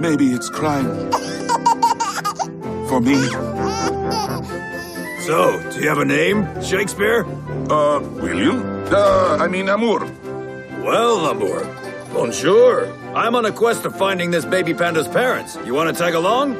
Maybe 0.00 0.32
it's 0.32 0.48
crying 0.48 0.88
for 2.89 2.99
me. 3.01 3.15
So, 5.25 5.59
do 5.71 5.79
you 5.81 5.89
have 5.89 5.97
a 5.97 6.05
name, 6.05 6.45
Shakespeare? 6.61 7.25
Uh, 7.69 7.99
William? 8.21 8.61
Uh, 8.91 9.37
I 9.39 9.47
mean 9.47 9.67
Amour. 9.69 10.05
Well, 10.83 11.25
Amour. 11.31 11.65
Bonjour. 12.13 12.87
I'm 13.15 13.33
on 13.35 13.45
a 13.45 13.51
quest 13.51 13.85
of 13.85 13.95
finding 13.97 14.29
this 14.31 14.45
baby 14.45 14.73
panda's 14.73 15.07
parents. 15.07 15.57
You 15.65 15.73
want 15.73 15.89
to 15.89 15.95
tag 15.97 16.13
along? 16.13 16.55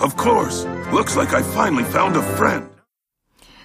Of 0.00 0.16
course. 0.16 0.64
Looks 0.92 1.16
like 1.16 1.32
I 1.32 1.42
finally 1.42 1.84
found 1.84 2.16
a 2.16 2.22
friend. 2.36 2.68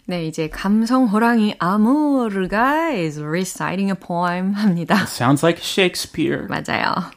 네, 0.08 0.26
이제 0.28 0.48
감성 0.48 1.08
호랑이 1.08 1.56
아무르가 1.60 2.94
is 2.94 3.20
reciting 3.20 3.90
a 3.92 3.96
poem 3.96 4.54
합니다. 4.54 5.06
Sounds 5.08 5.44
like 5.44 5.60
Shakespeare. 5.62 6.48
맞아요. 6.48 7.12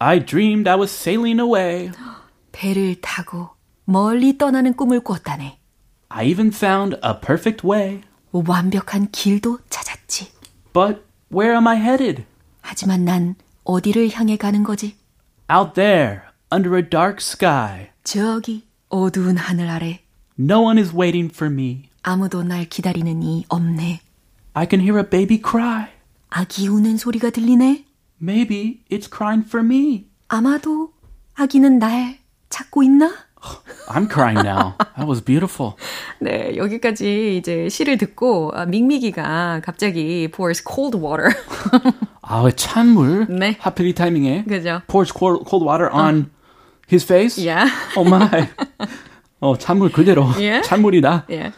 I 0.00 0.18
dreamed 0.18 0.66
I 0.66 0.74
was 0.76 0.90
sailing 0.90 1.38
away. 1.38 1.92
배를 2.52 2.96
타고 3.00 3.50
멀리 3.85 4.37
떠나는 4.37 4.73
꿈을 4.73 4.99
꿨다네. 5.01 5.59
I 6.09 6.27
even 6.27 6.51
found 6.53 6.97
a 7.05 7.13
perfect 7.21 7.65
way. 7.67 8.01
완벽한 8.31 9.09
길도 9.11 9.59
찾았지. 9.69 10.31
But 10.73 11.01
where 11.33 11.53
am 11.55 11.67
I 11.67 11.77
headed? 11.77 12.23
하지만 12.61 13.05
난 13.05 13.35
어디를 13.63 14.09
향해 14.13 14.37
가는 14.37 14.63
거지? 14.63 14.95
Out 15.51 15.73
there, 15.73 16.21
under 16.51 16.77
a 16.77 16.87
dark 16.89 17.17
sky. 17.19 17.89
저기 18.03 18.65
어두운 18.89 19.37
하늘 19.37 19.69
아래 19.69 20.01
No 20.39 20.61
one 20.63 20.79
is 20.79 20.93
waiting 20.95 21.33
for 21.33 21.51
me. 21.51 21.89
아무도 22.03 22.43
날 22.43 22.65
기다리는 22.67 23.21
이 23.23 23.45
없네. 23.49 24.01
I 24.53 24.67
can 24.69 24.81
hear 24.81 24.97
a 24.97 25.09
baby 25.09 25.41
cry. 25.41 25.87
아기 26.29 26.67
우는 26.67 26.97
소리가 26.97 27.29
들리네. 27.29 27.85
Maybe 28.21 28.83
it's 28.89 29.09
crying 29.13 29.45
for 29.47 29.65
me. 29.65 30.07
아마도 30.27 30.93
아기는 31.35 31.79
날 31.79 32.19
찾고 32.49 32.83
있나? 32.83 33.13
I'm 33.89 34.07
crying 34.07 34.41
now. 34.43 34.75
That 34.97 35.07
was 35.07 35.21
beautiful. 35.21 35.73
네, 36.19 36.55
여기까지 36.55 37.37
이제 37.37 37.67
시를 37.69 37.97
듣고 37.97 38.51
아, 38.53 38.65
밍미기가 38.65 39.61
갑자기 39.63 40.27
pours 40.31 40.63
cold 40.63 40.97
water. 40.97 41.33
아, 42.21 42.49
찬물. 42.55 43.27
네. 43.29 43.57
하필 43.59 43.87
이 43.87 43.93
타이밍에. 43.93 44.43
그죠? 44.45 44.81
Pours 44.87 45.11
cold, 45.17 45.43
cold 45.49 45.65
water 45.65 45.89
on 45.91 46.29
his 46.91 47.03
face. 47.03 47.37
Yeah. 47.43 47.69
Oh 47.97 48.07
my. 48.07 48.47
어, 49.41 49.57
찬물 49.57 49.91
그대로. 49.91 50.25
Yeah. 50.37 50.61
찬물이다. 50.61 51.25
예. 51.31 51.51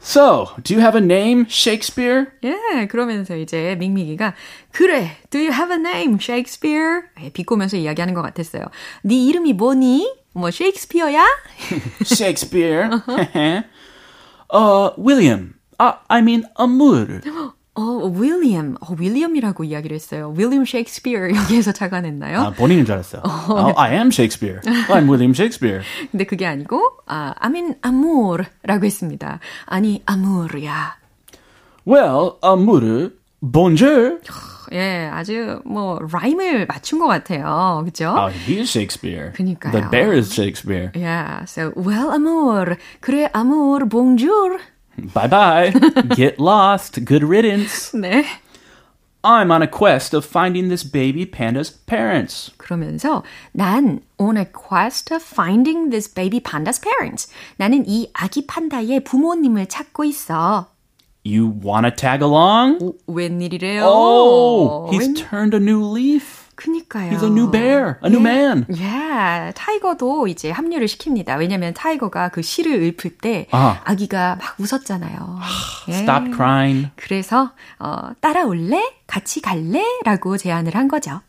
So, 0.00 0.46
do 0.62 0.74
you 0.74 0.80
have 0.80 0.94
a 0.94 1.04
name, 1.04 1.44
Shakespeare? 1.48 2.26
예, 2.44 2.86
그러면서 2.86 3.36
이제 3.36 3.74
밍밍이가 3.80 4.34
그래, 4.70 5.10
do 5.30 5.40
you 5.40 5.52
have 5.52 5.72
a 5.74 5.78
name, 5.78 6.18
Shakespeare? 6.20 7.02
예, 7.20 7.30
비꼬면서 7.30 7.76
이야기하는 7.76 8.14
것 8.14 8.22
같았어요. 8.22 8.62
네 9.02 9.16
이름이 9.16 9.54
뭐니? 9.54 10.08
뭐 10.38 10.50
셰익스피어야? 10.50 11.24
Shakespeare. 12.04 12.88
uh, 14.50 14.90
William. 14.96 15.54
Uh, 15.78 15.92
I 16.08 16.20
mean, 16.22 16.44
Amour. 16.58 17.20
어, 17.74 18.10
윌리엄. 18.12 18.76
어, 18.80 18.94
윌리엄이라고 18.98 19.62
이야기를 19.62 19.94
했어요. 19.94 20.34
윌리엄 20.36 20.64
셰익스피어 20.64 21.30
여기에서 21.34 21.70
착안했나요? 21.72 22.40
아, 22.40 22.50
본인인 22.50 22.84
줄 22.84 22.94
알았어요. 22.94 23.22
oh, 23.24 23.72
I 23.78 23.94
am 23.94 24.08
Shakespeare. 24.08 24.60
I'm 24.88 25.08
William 25.08 25.30
Shakespeare. 25.32 25.82
근데 26.10 26.24
그게 26.24 26.44
아니고, 26.46 26.80
아, 27.06 27.34
I 27.38 27.48
mean, 27.50 27.74
amour라고 27.86 28.84
했습니다. 28.84 29.38
아니, 29.66 30.02
amour야. 30.10 30.96
Well, 31.86 32.38
amour, 32.44 33.12
bonjour. 33.41 34.19
예, 34.71 35.09
아주 35.11 35.61
뭐 35.65 35.99
라임을 35.99 36.65
맞춘 36.65 36.99
것 36.99 37.07
같아요. 37.07 37.83
그죠? 37.85 38.15
Oh, 38.17 38.31
he 38.31 38.59
is 38.59 38.69
Shakespeare. 38.69 39.31
그니까요. 39.33 39.71
The 39.71 39.89
bear 39.91 40.13
is 40.13 40.33
Shakespeare. 40.33 40.91
Yeah, 40.95 41.45
so 41.45 41.73
well, 41.75 42.11
amour. 42.11 42.77
그래, 43.01 43.29
amour, 43.33 43.85
bonjour. 43.85 44.59
Bye 45.13 45.27
bye. 45.27 45.71
Get 46.15 46.39
lost. 46.39 47.03
Good 47.05 47.23
riddance. 47.23 47.91
네. 47.93 48.25
I'm 49.25 49.51
on 49.51 49.61
a 49.61 49.67
quest 49.67 50.13
of 50.13 50.25
finding 50.25 50.67
this 50.67 50.83
baby 50.83 51.25
panda's 51.25 51.71
parents. 51.71 52.51
그러면서 52.57 53.23
난 53.55 54.01
on 54.19 54.35
a 54.35 54.45
quest 54.45 55.13
of 55.13 55.23
finding 55.23 55.91
this 55.91 56.13
baby 56.13 56.41
panda's 56.41 56.77
parents. 56.79 57.29
나는 57.57 57.85
이 57.87 58.09
아기 58.13 58.45
판다의 58.45 59.05
부모님을 59.05 59.67
찾고 59.67 60.03
있어. 60.03 60.67
You 61.28 61.52
wanna 61.62 61.90
tag 61.94 62.22
along? 62.22 62.78
오, 62.80 62.94
웬일이래요? 63.06 63.84
Oh, 63.84 64.88
he's 64.90 65.08
웬... 65.08 65.14
turned 65.14 65.54
a 65.54 65.60
new 65.60 65.84
leaf. 65.84 66.48
그니까요. 66.56 67.12
He's 67.12 67.22
a 67.22 67.28
new 67.28 67.50
bear, 67.50 67.98
a 68.02 68.08
new 68.08 68.18
man. 68.18 68.66
Yeah, 68.68 69.52
타이거도 69.54 70.26
이제 70.26 70.50
합류를 70.50 70.86
시킵니다. 70.88 71.38
왜냐면 71.38 71.74
타이거가 71.74 72.30
그 72.30 72.40
시를 72.42 72.82
읊을 72.82 73.18
때 73.18 73.46
아. 73.52 73.80
아기가 73.84 74.36
막 74.40 74.56
웃었잖아요. 74.58 75.38
Stop 75.88 76.34
crying. 76.34 76.90
그래서 76.96 77.52
어, 77.78 78.10
따라올래? 78.20 78.82
같이 79.06 79.42
갈래? 79.42 79.84
라고 80.04 80.36
제안을 80.36 80.74
한 80.74 80.88
거죠. 80.88 81.20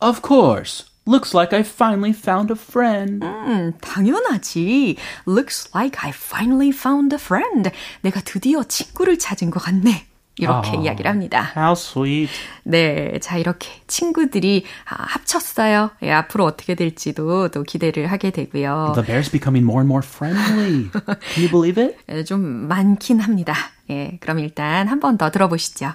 Of 0.00 0.22
course. 0.26 0.86
Looks 1.06 1.34
like 1.34 1.52
I 1.56 1.62
finally 1.62 2.12
found 2.12 2.52
a 2.52 2.56
friend. 2.58 3.24
음, 3.24 3.72
당연하지. 3.80 4.96
Looks 5.26 5.70
like 5.74 5.98
I 6.04 6.10
finally 6.14 6.70
found 6.70 7.14
a 7.14 7.18
friend. 7.20 7.70
내가 8.02 8.20
드디어 8.20 8.62
친구를 8.62 9.18
찾은 9.18 9.50
것 9.50 9.60
같네. 9.62 10.06
이렇게 10.38 10.70
아, 10.70 10.74
이야기를 10.80 11.10
합니다. 11.10 11.52
How 11.54 11.72
sweet. 11.72 12.32
네, 12.64 13.18
자 13.20 13.36
이렇게 13.36 13.68
친구들이 13.86 14.64
아, 14.88 15.02
합쳤어요. 15.02 15.90
예, 16.04 16.10
앞으로 16.12 16.44
어떻게 16.46 16.74
될지도 16.74 17.48
또 17.48 17.62
기대를 17.64 18.06
하게 18.10 18.30
되고요. 18.30 18.92
The 18.94 19.06
bear's 19.06 19.30
becoming 19.30 19.62
more 19.68 19.82
and 19.82 19.90
more 19.92 20.00
friendly. 20.02 20.88
Can 21.34 21.42
you 21.44 21.50
believe 21.50 21.82
it? 21.82 21.98
예, 22.08 22.24
좀 22.24 22.40
많긴 22.68 23.20
합니다. 23.20 23.54
예, 23.90 24.16
그럼 24.20 24.38
일단 24.38 24.88
한 24.88 25.00
번 25.00 25.18
더 25.18 25.30
들어보시죠. 25.30 25.92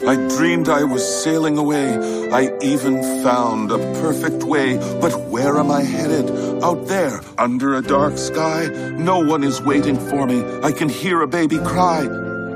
I 0.00 0.16
dreamed 0.36 0.68
I 0.68 0.82
was 0.84 1.02
sailing 1.22 1.58
away. 1.58 1.96
I 2.30 2.50
even 2.60 3.02
found 3.22 3.70
a 3.70 3.78
perfect 4.00 4.42
way. 4.42 4.76
But 5.00 5.12
where 5.28 5.58
am 5.58 5.70
I 5.70 5.82
headed? 5.82 6.28
Out 6.62 6.86
there, 6.88 7.20
under 7.38 7.74
a 7.74 7.82
dark 7.82 8.18
sky. 8.18 8.66
No 8.98 9.20
one 9.24 9.44
is 9.44 9.60
waiting 9.62 9.96
for 9.96 10.26
me. 10.26 10.42
I 10.62 10.72
can 10.72 10.88
hear 10.88 11.22
a 11.22 11.28
baby 11.28 11.58
cry. 11.58 12.02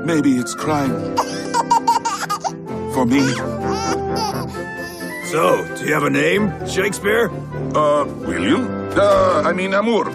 Maybe 0.03 0.35
it's 0.37 0.55
crying 0.55 0.91
for 2.93 3.05
me. 3.05 3.21
So, 5.31 5.65
do 5.75 5.85
you 5.85 5.93
have 5.93 6.03
a 6.03 6.09
name, 6.09 6.51
Shakespeare? 6.67 7.29
Uh, 7.75 8.05
William? 8.25 8.65
Uh, 8.97 9.43
I 9.45 9.53
mean, 9.53 9.73
Amour. 9.73 10.05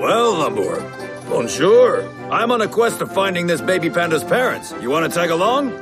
Well, 0.00 0.42
Amour. 0.42 0.80
Bonjour. 1.28 2.02
I'm 2.30 2.50
on 2.50 2.60
a 2.62 2.68
quest 2.68 3.00
of 3.00 3.12
finding 3.12 3.46
this 3.46 3.60
baby 3.60 3.90
panda's 3.90 4.24
parents. 4.24 4.72
You 4.80 4.90
want 4.90 5.12
to 5.12 5.18
tag 5.18 5.30
along? 5.30 5.72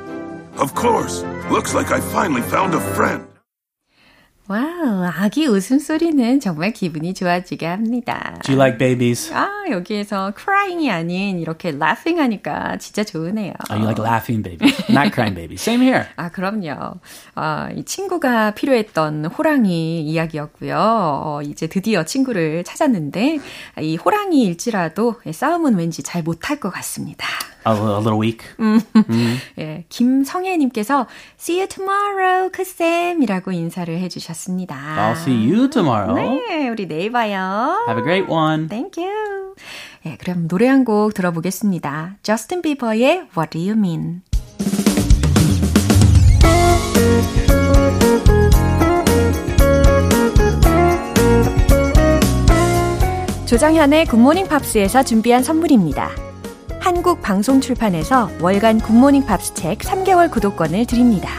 Of 0.59 0.73
course. 0.73 1.23
Looks 1.51 1.75
like 1.75 1.91
I 1.91 2.01
finally 2.01 2.41
found 2.41 2.75
a 2.75 2.81
friend. 2.93 3.25
와우, 4.49 5.03
아기 5.03 5.45
웃음소리는 5.45 6.39
정말 6.39 6.71
기분이 6.71 7.13
좋아지게 7.13 7.65
합니다. 7.65 8.39
Do 8.45 8.55
you 8.55 8.63
like 8.63 8.77
babies? 8.77 9.31
아, 9.33 9.49
여기에서 9.69 10.31
crying이 10.35 10.89
아닌 10.89 11.37
이렇게 11.39 11.69
laughing 11.69 12.19
하니까 12.21 12.77
진짜 12.77 13.03
좋으네요. 13.03 13.53
Oh, 13.69 13.77
you 13.77 13.83
like 13.83 14.01
laughing 14.01 14.41
babies, 14.41 14.73
not 14.89 15.11
crying 15.13 15.35
babies. 15.35 15.61
Same 15.61 15.83
here. 15.83 16.05
아, 16.15 16.29
그럼요. 16.29 16.93
아, 17.35 17.69
이 17.75 17.83
친구가 17.83 18.51
필요했던 18.51 19.25
호랑이 19.25 20.01
이야기였고요. 20.03 20.77
어, 20.79 21.41
이제 21.43 21.67
드디어 21.67 22.05
친구를 22.05 22.63
찾았는데, 22.63 23.39
이 23.81 23.97
호랑이일지라도 23.97 25.15
싸움은 25.29 25.75
왠지 25.75 26.03
잘 26.03 26.23
못할 26.23 26.61
것 26.61 26.69
같습니다. 26.69 27.27
A, 27.67 27.71
a 27.75 27.97
little 27.99 28.19
weak. 28.19 28.45
예, 29.59 29.83
김성혜님께서 29.89 31.07
See 31.39 31.59
you 31.59 31.67
tomorrow, 31.67 32.49
크쌤이라고 32.51 33.51
인사를 33.51 33.97
해주셨습니다. 33.99 34.75
I'll 34.75 35.17
see 35.17 35.51
you 35.51 35.69
tomorrow. 35.69 36.15
네, 36.15 36.69
우리 36.69 36.87
내일 36.87 37.11
봐요. 37.11 37.77
Have 37.87 37.99
a 37.99 38.03
great 38.03 38.31
one. 38.31 38.67
Thank 38.69 39.03
you. 39.03 39.55
예, 40.05 40.15
그럼 40.17 40.47
노래 40.47 40.67
한 40.67 40.85
곡 40.85 41.13
들어보겠습니다. 41.13 42.17
저스틴 42.23 42.61
비버의 42.61 43.27
What 43.35 43.49
Do 43.51 43.59
You 43.61 43.73
Mean? 43.77 44.21
조정현의 53.45 54.05
굿모닝 54.07 54.47
팝스에서 54.47 55.03
준비한 55.03 55.41
선물입니다. 55.43 56.09
한국 56.87 57.21
방송 57.21 57.59
출판에서 57.59 58.29
월간 58.39 58.79
굿모닝 58.79 59.25
팝스 59.25 59.53
책 59.55 59.79
3개월 59.79 60.31
구독권을 60.31 60.85
드립니다. 60.85 61.29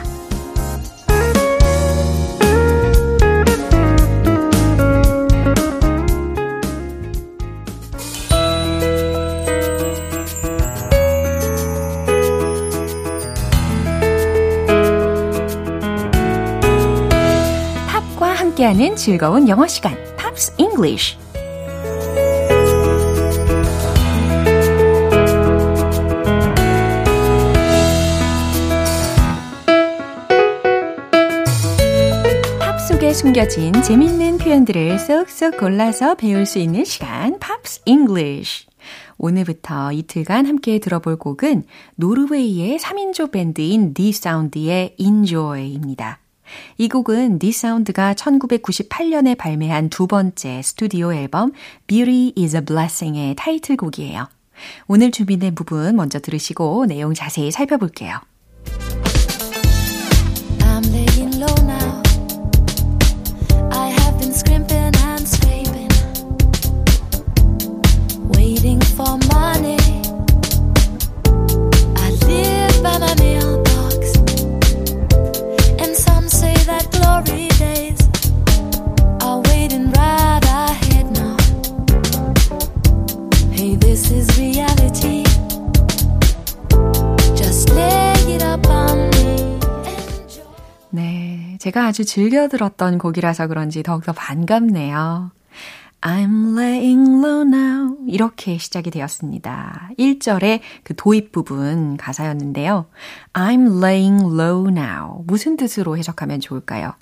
팝과 17.87 18.35
함께하는 18.35 18.97
즐거운 18.97 19.49
영어 19.49 19.67
시간, 19.67 19.97
Pops 20.19 20.53
English. 20.59 21.28
속에 32.99 33.15
숨겨진 33.15 33.73
재밌는 33.81 34.39
표현들을 34.39 34.99
쏙쏙 34.99 35.59
골라서 35.59 36.17
배울 36.17 36.45
수 36.45 36.59
있는 36.59 36.85
시간, 36.85 37.39
Pops 37.39 37.83
English. 37.85 38.67
오늘부터 39.19 39.93
이틀간 39.93 40.47
함께 40.47 40.81
들어볼 40.81 41.17
곡은 41.17 41.63
노르웨이의 41.95 42.77
3인조 42.81 43.31
밴드인 43.31 43.95
디사운드의 43.95 44.97
Enjoy입니다. 44.99 46.19
이 46.77 46.89
곡은 46.89 47.39
디사운드가 47.39 48.15
1998년에 48.15 49.39
발매한 49.39 49.91
두 49.91 50.09
번째 50.09 50.61
스튜디오 50.63 51.15
앨범 51.15 51.53
Beauty 51.87 52.33
is 52.37 52.57
a 52.57 52.65
Blessing의 52.65 53.37
타이틀곡이에요. 53.37 54.27
오늘 54.89 55.13
준비된 55.13 55.55
부분 55.55 55.95
먼저 55.95 56.19
들으시고 56.19 56.87
내용 56.87 57.15
자세히 57.15 57.53
살펴볼게요. 57.53 58.19
I'm 60.59 60.85
laying 60.93 61.37
low 61.37 61.55
now. 61.63 62.08
제가 91.69 91.87
아주 91.87 92.07
즐겨 92.07 92.49
들었던 92.49 92.97
곡이라서 92.97 93.47
그런지 93.47 93.83
더욱더 93.83 94.13
반갑네요. 94.13 95.38
I'm 96.01 96.57
laying 96.57 97.25
low 97.25 97.43
now. 97.43 97.97
이렇게 98.07 98.57
시작이 98.59 98.91
되었습니다. 98.91 99.91
1절의 99.99 100.61
그 100.85 100.95
도입 100.95 101.33
부분 101.33 101.97
가사였는데요. 101.97 102.87
I'm 103.33 103.83
laying 103.83 104.25
low 104.25 104.69
now. 104.69 105.25
무슨 105.27 105.57
뜻으로 105.57 105.97
해석하면 105.99 106.41
좋을까요? 106.41 106.95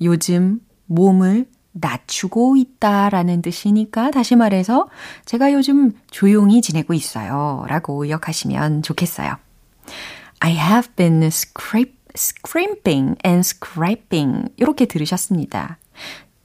요즘 0.00 0.60
몸을 0.86 1.46
낮추고 1.72 2.56
있다라는 2.56 3.42
뜻이니까 3.42 4.10
다시 4.10 4.34
말해서 4.34 4.88
제가 5.26 5.52
요즘 5.52 5.92
조용히 6.10 6.62
지내고 6.62 6.94
있어요. 6.94 7.64
라고 7.68 8.00
기억하시면 8.02 8.82
좋겠어요. 8.82 9.36
I 10.40 10.52
have 10.52 10.94
been 10.96 11.22
scrape, 11.24 11.94
scrimping 12.16 13.16
and 13.24 13.40
scraping. 13.40 14.48
이렇게 14.56 14.86
들으셨습니다. 14.86 15.78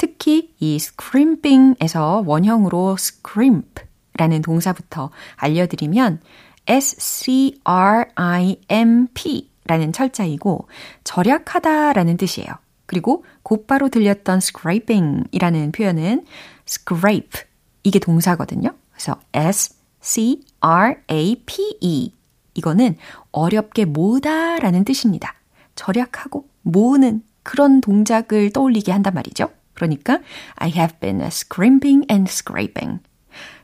특히 0.04 0.54
이 0.60 0.76
scrimping에서 0.76 2.26
원형으로 2.26 2.98
scrimp 3.00 3.86
라는 4.16 4.42
동사부터 4.42 5.12
알려드리면 5.38 6.20
S-C-R-I-M-P 6.68 7.62
라는 9.66 9.94
철자이고 9.94 10.68
절약하다 11.06 11.94
라는 11.94 12.18
뜻이에요. 12.18 12.50
그리고 12.86 13.24
곧바로 13.44 13.88
들렸던 13.88 14.40
scraping 14.40 15.24
이라는 15.32 15.72
표현은 15.72 16.26
scrape 16.68 17.44
이게 17.84 18.00
동사거든요. 18.00 18.76
그래서 18.92 19.18
S-C-R-A-P-E 19.32 20.44
이거는 22.56 22.98
어렵게 23.32 23.86
모으다 23.86 24.60
라는 24.60 24.84
뜻입니다. 24.84 25.34
절약하고 25.76 26.46
모으는 26.64 27.24
그런 27.42 27.80
동작을 27.80 28.52
떠올리게 28.52 28.92
한단 28.92 29.14
말이죠. 29.14 29.50
그러니까 29.74 30.20
I 30.56 30.70
have 30.70 31.00
been 31.00 31.22
scrimping 31.24 32.06
and 32.10 32.30
scraping. 32.30 33.00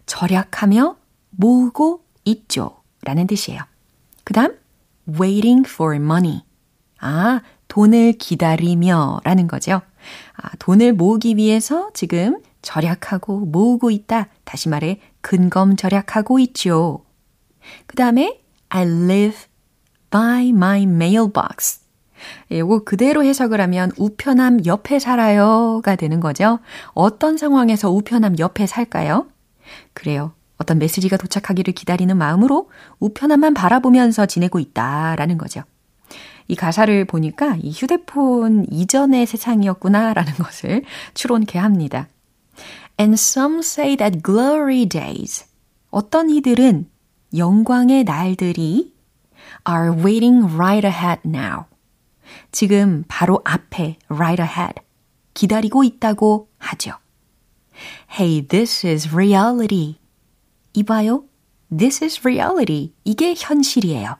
절약하며 0.06 0.96
모으고 1.32 2.04
있죠. 2.26 2.82
라는 3.04 3.28
뜻이에요. 3.28 3.62
그 4.24 4.34
다음 4.34 4.58
waiting 5.08 5.68
for 5.68 5.96
money. 5.96 6.42
아, 7.00 7.42
돈을 7.68 8.14
기다리며 8.14 9.22
라는 9.24 9.48
거죠. 9.48 9.82
아, 10.36 10.50
돈을 10.60 10.94
모으기 10.94 11.38
위해서 11.38 11.92
지금 11.94 12.42
절약하고 12.62 13.46
모으고 13.46 13.92
있다. 13.92 14.28
다시 14.44 14.70
말해 14.70 15.00
근검 15.22 15.76
절약하고 15.76 16.40
있죠. 16.40 17.06
그 17.86 17.96
다음에 17.96 18.42
I 18.70 18.84
live 18.84 19.38
by 20.10 20.50
my 20.50 20.84
mailbox. 20.84 21.82
이거 22.50 22.84
그대로 22.84 23.24
해석을 23.24 23.62
하면 23.62 23.92
우편함 23.98 24.66
옆에 24.66 25.00
살아요가 25.00 25.96
되는 25.96 26.20
거죠. 26.20 26.60
어떤 26.94 27.38
상황에서 27.38 27.92
우편함 27.92 28.40
옆에 28.40 28.68
살까요? 28.68 29.28
그래요. 29.94 30.34
어떤 30.58 30.78
메시지가 30.78 31.18
도착하기를 31.18 31.74
기다리는 31.74 32.16
마음으로 32.18 32.70
우편함만 33.00 33.54
바라보면서 33.54 34.26
지내고 34.26 34.60
있다라는 34.60 35.38
거죠. 35.38 35.64
이 36.48 36.56
가사를 36.56 37.06
보니까 37.06 37.58
이 37.62 37.72
휴대폰 37.72 38.66
이전의 38.70 39.26
세상이었구나라는 39.26 40.34
것을 40.44 40.84
추론케 41.14 41.58
합니다. 41.58 42.08
And 43.00 43.14
some 43.14 43.60
say 43.60 43.96
that 43.96 44.22
glory 44.24 44.86
days. 44.86 45.46
어떤 45.92 46.30
이들은 46.30 46.90
영광의 47.38 48.04
날들이 48.04 48.94
are 49.70 49.92
waiting 49.92 50.54
right 50.56 50.86
ahead 50.86 51.22
now. 51.26 51.69
지금 52.52 53.04
바로 53.08 53.42
앞에 53.46 53.98
right 54.10 54.42
ahead 54.42 54.76
기다리고 55.34 55.84
있다고 55.84 56.50
하죠. 56.58 56.94
Hey, 58.20 58.46
this 58.46 58.86
is 58.86 59.10
reality. 59.14 60.00
이봐요. 60.74 61.24
This 61.76 62.04
is 62.04 62.20
reality. 62.26 62.94
이게 63.04 63.34
현실이에요. 63.38 64.18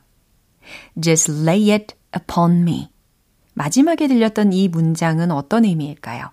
Just 1.02 1.32
lay 1.32 1.72
it 1.72 1.96
upon 2.16 2.62
me. 2.62 2.90
마지막에 3.54 4.08
들렸던 4.08 4.54
이 4.54 4.68
문장은 4.70 5.32
어떤 5.32 5.66
의미일까요? 5.66 6.32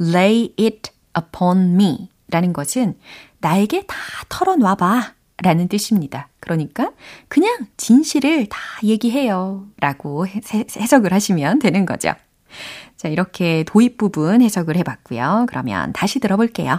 Lay 0.00 0.54
it 0.58 0.90
upon 1.16 1.74
me 1.74 2.10
라는 2.28 2.52
것은 2.52 2.98
나에게 3.38 3.86
다 3.86 3.96
털어놔봐 4.28 5.14
라는 5.38 5.68
뜻입니다. 5.68 6.28
그러니까 6.46 6.92
그냥 7.28 7.66
진실을 7.76 8.46
다 8.46 8.58
얘기해요 8.84 9.66
라고 9.80 10.26
해석을 10.26 11.12
하시면 11.12 11.58
되는 11.58 11.84
거죠. 11.84 12.12
자, 12.96 13.08
이렇게 13.08 13.64
도입 13.66 13.98
부분 13.98 14.40
해석을 14.40 14.76
해봤고요. 14.76 15.46
그러면 15.48 15.92
다시 15.92 16.20
들어볼게요. 16.20 16.78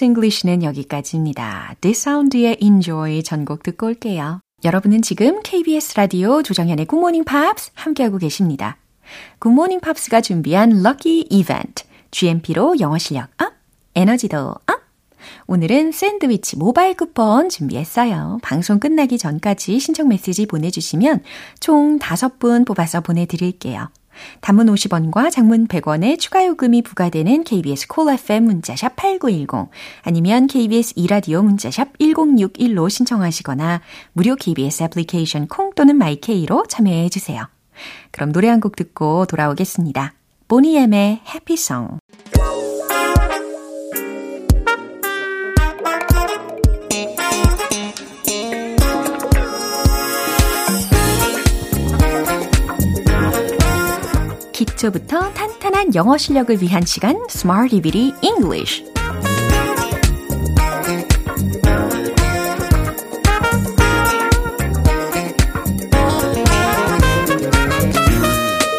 Pops 0.00 0.04
English는 0.04 0.62
여기까지입니다. 0.62 1.74
디사운드의 1.82 2.56
Enjoy 2.60 3.22
전곡 3.22 3.62
듣고 3.62 3.86
올게요. 3.86 4.40
여러분은 4.64 5.02
지금 5.02 5.42
KBS 5.42 5.94
라디오 5.96 6.42
조정현의 6.42 6.86
굿모닝 6.86 7.24
팝스 7.24 7.72
함께하고 7.74 8.16
계십니다. 8.16 8.78
굿모닝 9.38 9.80
팝스가 9.80 10.22
준비한 10.22 10.82
lucky 10.82 11.26
이벤트 11.28 11.84
GMP로 12.10 12.80
영어 12.80 12.96
실력 12.98 13.28
up, 13.42 13.52
에너지도 13.94 14.38
up. 14.38 14.80
오늘은 15.46 15.92
샌드위치 15.92 16.56
모바일 16.56 16.96
쿠폰 16.96 17.50
준비했어요. 17.50 18.38
방송 18.42 18.80
끝나기 18.80 19.18
전까지 19.18 19.78
신청 19.78 20.08
메시지 20.08 20.46
보내주시면 20.46 21.22
총 21.60 21.98
5분 21.98 22.66
뽑아서 22.66 23.02
보내드릴게요. 23.02 23.90
단문 24.40 24.66
50원과 24.66 25.30
장문 25.30 25.66
100원의 25.68 26.18
추가 26.18 26.46
요금이 26.46 26.82
부과되는 26.82 27.44
KBS 27.44 27.88
콜 27.88 28.04
cool 28.04 28.18
FM 28.18 28.44
문자샵 28.44 28.96
8910 28.96 29.70
아니면 30.02 30.46
KBS 30.46 30.94
이라디오 30.96 31.42
문자샵 31.42 31.98
1061로 31.98 32.88
신청하시거나 32.88 33.80
무료 34.12 34.36
KBS 34.36 34.84
애플리케이션 34.84 35.46
콩 35.48 35.72
또는 35.74 35.96
마이케이로 35.96 36.64
참여해 36.68 37.08
주세요. 37.08 37.48
그럼 38.10 38.32
노래 38.32 38.48
한 38.48 38.60
곡 38.60 38.76
듣고 38.76 39.24
돌아오겠습니다. 39.26 40.12
보니엠의 40.48 41.20
해피송 41.34 41.99
기초부터 54.80 55.34
탄탄한 55.34 55.94
영어 55.94 56.16
실력을 56.16 56.62
위한 56.62 56.84
시간 56.86 57.16
Smarty 57.28 57.82
Bitty 57.82 58.14
English 58.22 58.84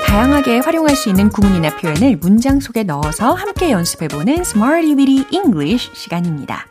다양하게 0.08 0.60
활용할 0.60 0.96
수 0.96 1.10
있는 1.10 1.30
구문이나 1.30 1.78
표현을 1.78 2.18
문장 2.18 2.60
속에 2.60 2.84
넣어서 2.84 3.34
함께 3.34 3.72
연습해보는 3.72 4.40
Smarty 4.40 4.96
Bitty 4.96 5.26
English 5.32 5.92
시간입니다. 5.94 6.66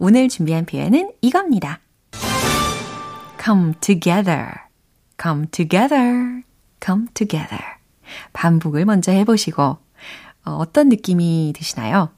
오늘 0.00 0.28
준비한 0.28 0.66
표현은 0.66 1.12
이겁니다. 1.20 1.78
come 3.40 3.74
together, 3.80 4.48
come 5.20 5.46
together, 5.52 6.42
come 6.80 7.06
together. 7.14 7.73
반복을 8.32 8.84
먼저 8.84 9.12
해보시고 9.12 9.62
어, 9.62 10.50
어떤 10.50 10.88
느낌이 10.88 11.52
드시나요? 11.56 12.10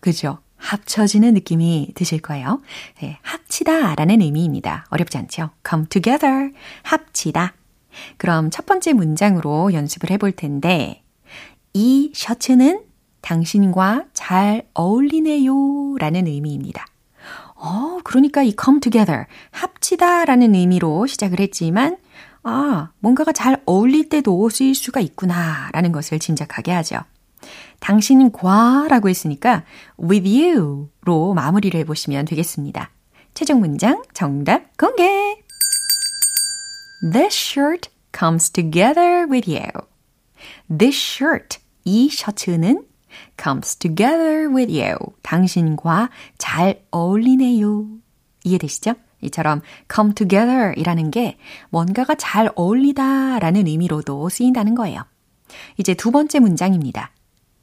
그죠? 0.00 0.38
합쳐지는 0.58 1.34
느낌이 1.34 1.92
드실 1.94 2.20
거예요. 2.20 2.60
네, 3.00 3.18
합치다 3.22 3.94
라는 3.94 4.20
의미입니다. 4.20 4.86
어렵지 4.90 5.16
않죠? 5.18 5.50
come 5.68 5.86
together, 5.86 6.52
합치다. 6.82 7.54
그럼 8.16 8.50
첫 8.50 8.66
번째 8.66 8.92
문장으로 8.92 9.72
연습을 9.72 10.10
해볼 10.10 10.32
텐데, 10.32 11.02
이 11.72 12.12
셔츠는 12.14 12.82
당신과 13.20 14.06
잘 14.12 14.66
어울리네요 14.74 15.96
라는 15.98 16.26
의미입니다. 16.26 16.86
어, 17.54 17.98
그러니까 18.04 18.42
이 18.42 18.54
come 18.60 18.80
together, 18.80 19.26
합치다 19.50 20.24
라는 20.24 20.54
의미로 20.54 21.06
시작을 21.06 21.40
했지만, 21.40 21.96
아, 22.42 22.90
뭔가가 23.00 23.32
잘 23.32 23.62
어울릴 23.66 24.08
때도 24.08 24.48
쓰일 24.48 24.74
수가 24.74 25.00
있구나 25.00 25.70
라는 25.72 25.92
것을 25.92 26.18
짐작하게 26.18 26.72
하죠. 26.72 27.00
당신과라고 27.80 29.08
했으니까 29.08 29.64
with 30.00 30.28
you로 30.28 31.34
마무리를 31.34 31.78
해보시면 31.80 32.24
되겠습니다. 32.24 32.90
최종 33.34 33.60
문장 33.60 34.02
정답 34.14 34.76
공개! 34.76 35.42
This 37.00 37.34
shirt 37.34 37.90
comes 38.16 38.50
together 38.50 39.26
with 39.30 39.48
you. 39.48 39.70
This 40.68 40.96
shirt, 40.96 41.58
이 41.84 42.10
셔츠는 42.10 42.84
comes 43.40 43.76
together 43.76 44.52
with 44.52 44.72
you. 44.72 44.96
당신과 45.22 46.10
잘 46.38 46.82
어울리네요. 46.90 47.86
이해되시죠? 48.44 48.94
이처럼 49.20 49.62
come 49.92 50.14
together 50.14 50.74
이라는 50.76 51.10
게 51.10 51.38
뭔가가 51.70 52.14
잘 52.14 52.50
어울리다 52.54 53.38
라는 53.38 53.66
의미로도 53.66 54.28
쓰인다는 54.28 54.74
거예요. 54.74 55.02
이제 55.76 55.94
두 55.94 56.10
번째 56.10 56.38
문장입니다. 56.40 57.10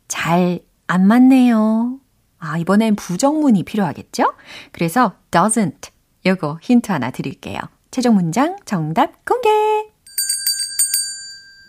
잘 0.08 0.60
안 0.88 1.08
맞네요. 1.08 2.00
아, 2.38 2.58
이번엔 2.58 2.96
부정문이 2.96 3.64
필요하겠죠? 3.64 4.34
그래서 4.72 5.16
doesn't. 5.32 5.90
요거 6.26 6.60
힌트 6.62 6.92
하나 6.92 7.12
드릴게요. 7.12 7.60
최종 7.92 8.16
문장 8.16 8.58
정답 8.66 9.26
공개! 9.26 9.50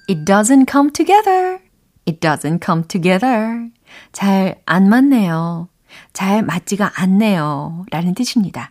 It 0.08 0.24
doesn't 0.24 0.70
come 0.70 0.92
together. 0.92 1.60
It 2.06 2.20
doesn't 2.20 2.64
come 2.64 2.86
together. 2.86 3.70
잘 4.12 4.60
안 4.66 4.88
맞네요. 4.88 5.68
잘 6.12 6.42
맞지가 6.42 6.92
않네요. 6.96 7.86
라는 7.90 8.14
뜻입니다. 8.14 8.70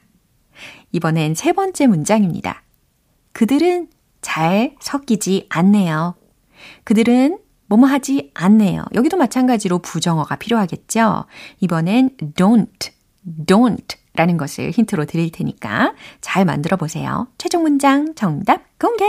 이번엔 0.95 1.35
세 1.35 1.51
번째 1.51 1.87
문장입니다. 1.87 2.63
그들은 3.33 3.89
잘 4.21 4.75
섞이지 4.79 5.47
않네요. 5.49 6.15
그들은 6.85 7.37
뭐뭐 7.67 7.85
하지 7.85 8.31
않네요. 8.33 8.85
여기도 8.93 9.17
마찬가지로 9.17 9.79
부정어가 9.79 10.37
필요하겠죠? 10.37 11.25
이번엔 11.59 12.11
don't, 12.37 12.91
don't 13.45 13.97
라는 14.13 14.37
것을 14.37 14.71
힌트로 14.71 15.03
드릴 15.03 15.33
테니까 15.33 15.93
잘 16.21 16.45
만들어 16.45 16.77
보세요. 16.77 17.27
최종 17.37 17.63
문장 17.63 18.15
정답 18.15 18.63
공개! 18.79 19.03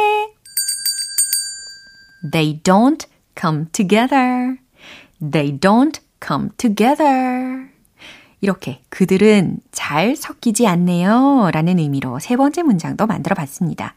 They 2.32 2.60
don't 2.64 3.06
come 3.38 3.66
together. 3.70 4.56
They 5.20 5.56
don't 5.56 6.00
come 6.20 6.48
together. 6.56 7.75
이렇게 8.40 8.82
그들은 8.90 9.58
잘 9.72 10.14
섞이지 10.16 10.66
않네요. 10.66 11.50
라는 11.52 11.78
의미로 11.78 12.18
세 12.18 12.36
번째 12.36 12.62
문장도 12.62 13.06
만들어 13.06 13.34
봤습니다. 13.34 13.94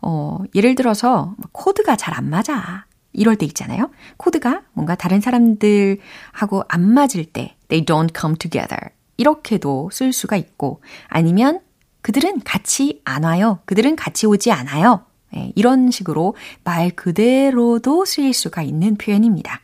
어, 0.00 0.38
예를 0.54 0.74
들어서 0.74 1.34
코드가 1.52 1.96
잘 1.96 2.14
안 2.14 2.30
맞아. 2.30 2.86
이럴 3.12 3.36
때 3.36 3.46
있잖아요. 3.46 3.90
코드가 4.18 4.62
뭔가 4.72 4.94
다른 4.94 5.20
사람들하고 5.20 6.64
안 6.68 6.92
맞을 6.92 7.24
때 7.24 7.56
they 7.68 7.84
don't 7.84 8.16
come 8.18 8.36
together. 8.36 8.90
이렇게도 9.16 9.90
쓸 9.92 10.12
수가 10.12 10.36
있고 10.36 10.80
아니면 11.08 11.60
그들은 12.02 12.40
같이 12.44 13.00
안 13.04 13.24
와요. 13.24 13.60
그들은 13.64 13.96
같이 13.96 14.26
오지 14.26 14.52
않아요. 14.52 15.04
네, 15.32 15.52
이런 15.56 15.90
식으로 15.90 16.36
말 16.62 16.90
그대로도 16.90 18.04
쓰일 18.04 18.32
수가 18.32 18.62
있는 18.62 18.96
표현입니다. 18.96 19.60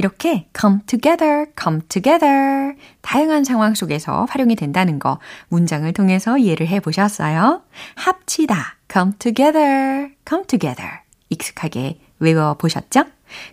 이렇게 0.00 0.46
come 0.58 0.78
together, 0.86 1.44
come 1.62 1.80
together 1.86 2.74
다양한 3.02 3.44
상황 3.44 3.74
속에서 3.74 4.26
활용이 4.30 4.56
된다는 4.56 4.98
거 4.98 5.18
문장을 5.48 5.92
통해서 5.92 6.38
이해를 6.38 6.68
해 6.68 6.80
보셨어요? 6.80 7.60
합치다, 7.96 8.76
come 8.90 9.12
together, 9.18 10.08
come 10.26 10.46
together 10.46 11.00
익숙하게 11.28 12.00
외워 12.18 12.54
보셨죠? 12.54 13.04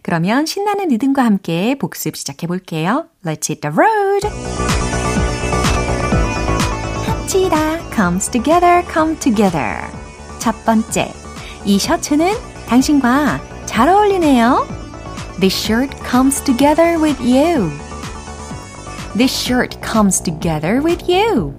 그러면 0.01 0.45
신나는 0.45 0.87
리듬과 0.87 1.25
함께 1.25 1.75
복습 1.75 2.15
시작해 2.15 2.47
볼게요. 2.47 3.07
Let's 3.25 3.49
hit 3.49 3.59
the 3.59 3.75
road! 3.75 4.25
합치다 7.05 7.89
comes 7.93 8.31
together, 8.31 8.85
come 8.89 9.19
together. 9.19 9.81
첫 10.39 10.55
번째, 10.63 11.11
이 11.65 11.77
셔츠는 11.77 12.31
당신과 12.69 13.65
잘 13.65 13.89
어울리네요. 13.89 14.86
This 15.38 15.54
shirt 15.54 15.90
comes 16.04 16.40
together 16.40 16.98
with 16.98 17.20
you. 17.20 17.70
This 19.14 19.30
shirt 19.30 19.80
comes 19.82 20.20
together 20.20 20.80
with 20.80 21.08
you. 21.08 21.54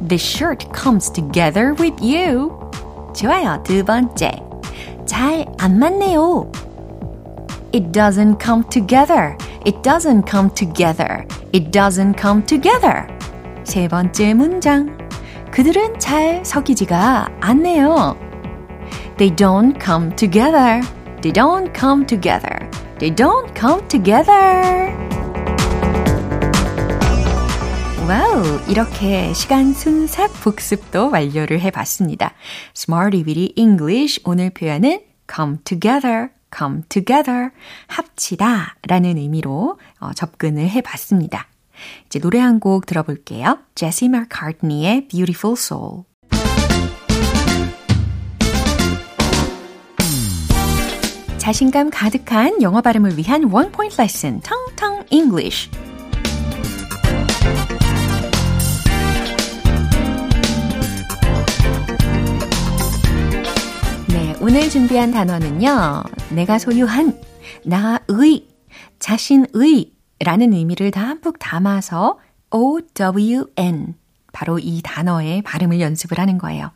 This 0.00 0.22
shirt 0.22 0.72
comes 0.72 1.10
together 1.10 1.74
with 1.78 2.02
you. 2.02 2.58
좋아요. 3.14 3.62
두 3.62 3.84
번째. 3.84 4.42
잘 5.06 5.44
안 5.58 5.78
맞네요. 5.78 6.50
It 7.72 7.92
doesn't 7.92 8.38
come 8.42 8.64
together. 8.68 9.36
It 9.64 9.82
doesn't 9.82 10.28
come 10.28 10.50
together. 10.54 11.26
It 11.52 11.70
doesn't 11.70 12.18
come 12.18 12.44
together. 12.44 13.06
세 13.64 13.88
번째 13.88 14.34
문장. 14.34 14.96
그들은 15.52 15.98
잘 15.98 16.44
섞이지가 16.44 17.28
않네요. 17.40 18.16
They 19.18 19.34
don't 19.34 19.78
come 19.82 20.14
together. 20.16 20.80
They 21.25 21.33
don't 21.33 21.73
come 21.75 22.05
together. 22.05 22.69
They 22.99 23.09
don't 23.09 23.51
come 23.59 23.81
together. 23.87 24.93
와우, 28.07 28.61
이렇게 28.69 29.33
시간 29.33 29.73
순삭 29.73 30.31
복습도 30.43 31.09
완료를 31.09 31.61
해봤습니다. 31.61 32.35
Smarty 32.75 33.23
English 33.55 34.21
오늘 34.23 34.51
표현은 34.51 35.01
come 35.27 35.57
together, 35.63 36.29
come 36.55 36.83
together, 36.89 37.49
합치다 37.87 38.75
라는 38.87 39.17
의미로 39.17 39.79
어, 39.99 40.13
접근을 40.13 40.69
해봤습니다. 40.69 41.47
이제 42.05 42.19
노래 42.19 42.37
한 42.37 42.59
곡 42.59 42.85
들어볼게요. 42.85 43.57
제시 43.73 44.09
마카트니의 44.09 45.07
Beautiful 45.07 45.55
Soul. 45.57 46.03
자신감 51.45 51.91
가득한 51.91 52.63
영어 52.63 52.81
발음을 52.81 53.19
위한 53.19 53.43
원 53.51 53.71
포인트 53.71 54.01
레슨, 54.01 54.41
텅텅 54.41 55.05
English. 55.11 55.69
네, 64.07 64.35
오늘 64.41 64.67
준비한 64.71 65.11
단어는요. 65.11 66.01
내가 66.31 66.57
소유한, 66.57 67.15
나의, 67.63 68.47
자신의 68.97 69.91
라는 70.21 70.51
의미를 70.51 70.89
담뿍 70.89 71.37
담아서 71.37 72.17
O-W-N. 72.49 73.93
바로 74.33 74.57
이 74.57 74.81
단어의 74.83 75.43
발음을 75.43 75.79
연습을 75.79 76.17
하는 76.17 76.39
거예요. 76.39 76.71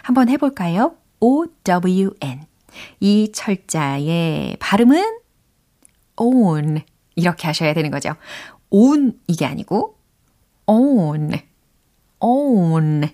한번 0.00 0.30
해볼까요? 0.30 0.94
O-W-N. 1.20 2.53
이 3.00 3.30
철자의 3.32 4.56
발음은 4.60 5.18
own. 6.16 6.82
이렇게 7.16 7.46
하셔야 7.46 7.74
되는 7.74 7.90
거죠. 7.90 8.14
own 8.70 9.18
이게 9.26 9.46
아니고 9.46 9.96
own. 10.66 11.32
own. 12.20 13.08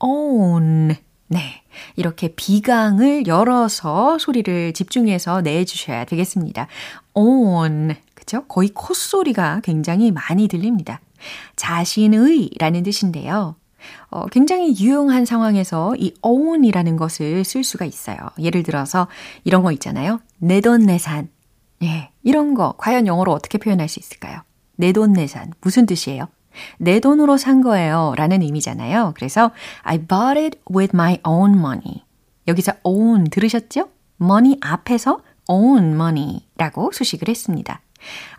own. 0.00 0.96
네. 1.28 1.62
이렇게 1.96 2.34
비강을 2.34 3.26
열어서 3.26 4.18
소리를 4.18 4.72
집중해서 4.72 5.42
내주셔야 5.42 6.04
되겠습니다. 6.04 6.66
own. 7.14 7.96
그죠? 8.14 8.44
거의 8.46 8.68
콧소리가 8.70 9.60
굉장히 9.62 10.10
많이 10.10 10.48
들립니다. 10.48 11.00
자신의 11.56 12.50
라는 12.58 12.82
뜻인데요. 12.82 13.56
어, 14.10 14.26
굉장히 14.26 14.74
유용한 14.78 15.24
상황에서 15.24 15.94
이 15.96 16.14
own이라는 16.22 16.96
것을 16.96 17.44
쓸 17.44 17.64
수가 17.64 17.84
있어요. 17.84 18.16
예를 18.38 18.62
들어서 18.62 19.08
이런 19.44 19.62
거 19.62 19.72
있잖아요. 19.72 20.20
내돈내산. 20.38 21.28
예, 21.82 22.10
이런 22.22 22.54
거 22.54 22.74
과연 22.76 23.06
영어로 23.06 23.32
어떻게 23.32 23.58
표현할 23.58 23.88
수 23.88 24.00
있을까요? 24.00 24.40
내돈내산 24.76 25.52
무슨 25.60 25.86
뜻이에요? 25.86 26.28
내 26.78 26.98
돈으로 26.98 27.36
산 27.36 27.62
거예요 27.62 28.14
라는 28.16 28.42
의미잖아요. 28.42 29.12
그래서 29.14 29.52
I 29.82 29.98
bought 29.98 30.38
it 30.40 30.58
with 30.70 30.90
my 30.94 31.18
own 31.24 31.58
money. 31.58 32.02
여기서 32.48 32.72
own 32.82 33.24
들으셨죠? 33.30 33.88
money 34.20 34.56
앞에서 34.60 35.20
own 35.46 35.94
money라고 35.94 36.90
수식을 36.92 37.28
했습니다. 37.28 37.80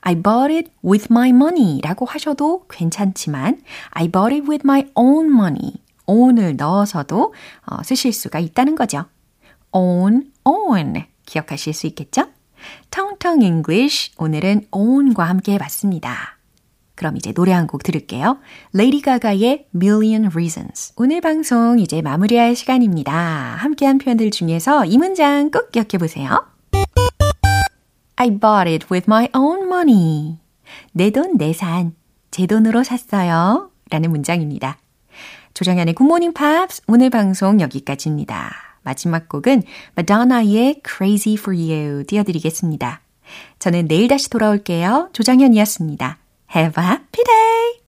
I 0.02 0.16
bought 0.16 0.54
it 0.54 0.72
with 0.84 1.08
my 1.12 1.30
money 1.30 1.82
라고 1.82 2.06
하셔도 2.06 2.66
괜찮지만 2.70 3.62
I 3.92 4.08
bought 4.08 4.36
it 4.36 4.50
with 4.50 4.62
my 4.66 4.86
own 4.96 5.28
money 5.28 5.74
own을 6.06 6.56
넣어서도 6.56 7.34
어, 7.68 7.84
쓰실 7.84 8.14
수가 8.14 8.40
있다는 8.40 8.76
거죠. 8.76 9.06
own, 9.72 10.32
own 10.44 11.06
기억하실 11.26 11.74
수 11.74 11.88
있겠죠? 11.88 12.28
텅텅 12.92 13.42
English 13.42 14.12
오늘은 14.18 14.68
own과 14.72 15.24
함께 15.26 15.54
해봤습니다. 15.54 16.38
그럼 16.96 17.16
이제 17.16 17.32
노래 17.32 17.54
한 17.54 17.66
곡 17.68 17.84
들을게요. 17.84 18.40
레이디 18.74 19.02
가가의 19.02 19.68
Million 19.74 20.26
Reasons. 20.26 20.94
오늘 20.98 21.22
방송 21.22 21.80
이제 21.80 22.02
마무리할 22.02 22.58
시간입니다. 22.58 23.14
함께한 23.14 24.00
표현들 24.00 24.32
중에서 24.32 24.84
이 24.84 24.98
문장 24.98 25.50
꼭 25.50 25.72
기억해 25.72 25.98
보세요. 25.98 26.46
I 28.22 28.32
bought 28.32 28.70
it 28.70 28.88
with 28.92 29.06
my 29.08 29.30
own 29.34 29.68
money. 29.68 30.40
내 30.92 31.10
돈, 31.10 31.38
내 31.38 31.54
산. 31.54 31.96
제 32.32 32.46
돈으로 32.46 32.84
샀어요. 32.84 33.72
라는 33.90 34.12
문장입니다. 34.12 34.78
조정현의 35.54 35.94
굿모닝 35.96 36.34
팝스 36.34 36.82
오늘 36.88 37.10
방송 37.10 37.62
여기까지입니다. 37.62 38.52
마지막 38.84 39.30
곡은 39.30 39.64
마도나의 39.96 40.82
Crazy 40.86 41.38
for 41.40 41.58
You 41.58 42.04
띄워드리겠습니다. 42.04 43.02
저는 43.58 43.88
내일 43.88 44.10
다시 44.10 44.30
돌아올게요. 44.30 45.12
조정현이었습니다. 45.14 46.18
Have 46.54 46.84
a 46.84 46.90
happy 46.90 47.24
day! 47.24 47.89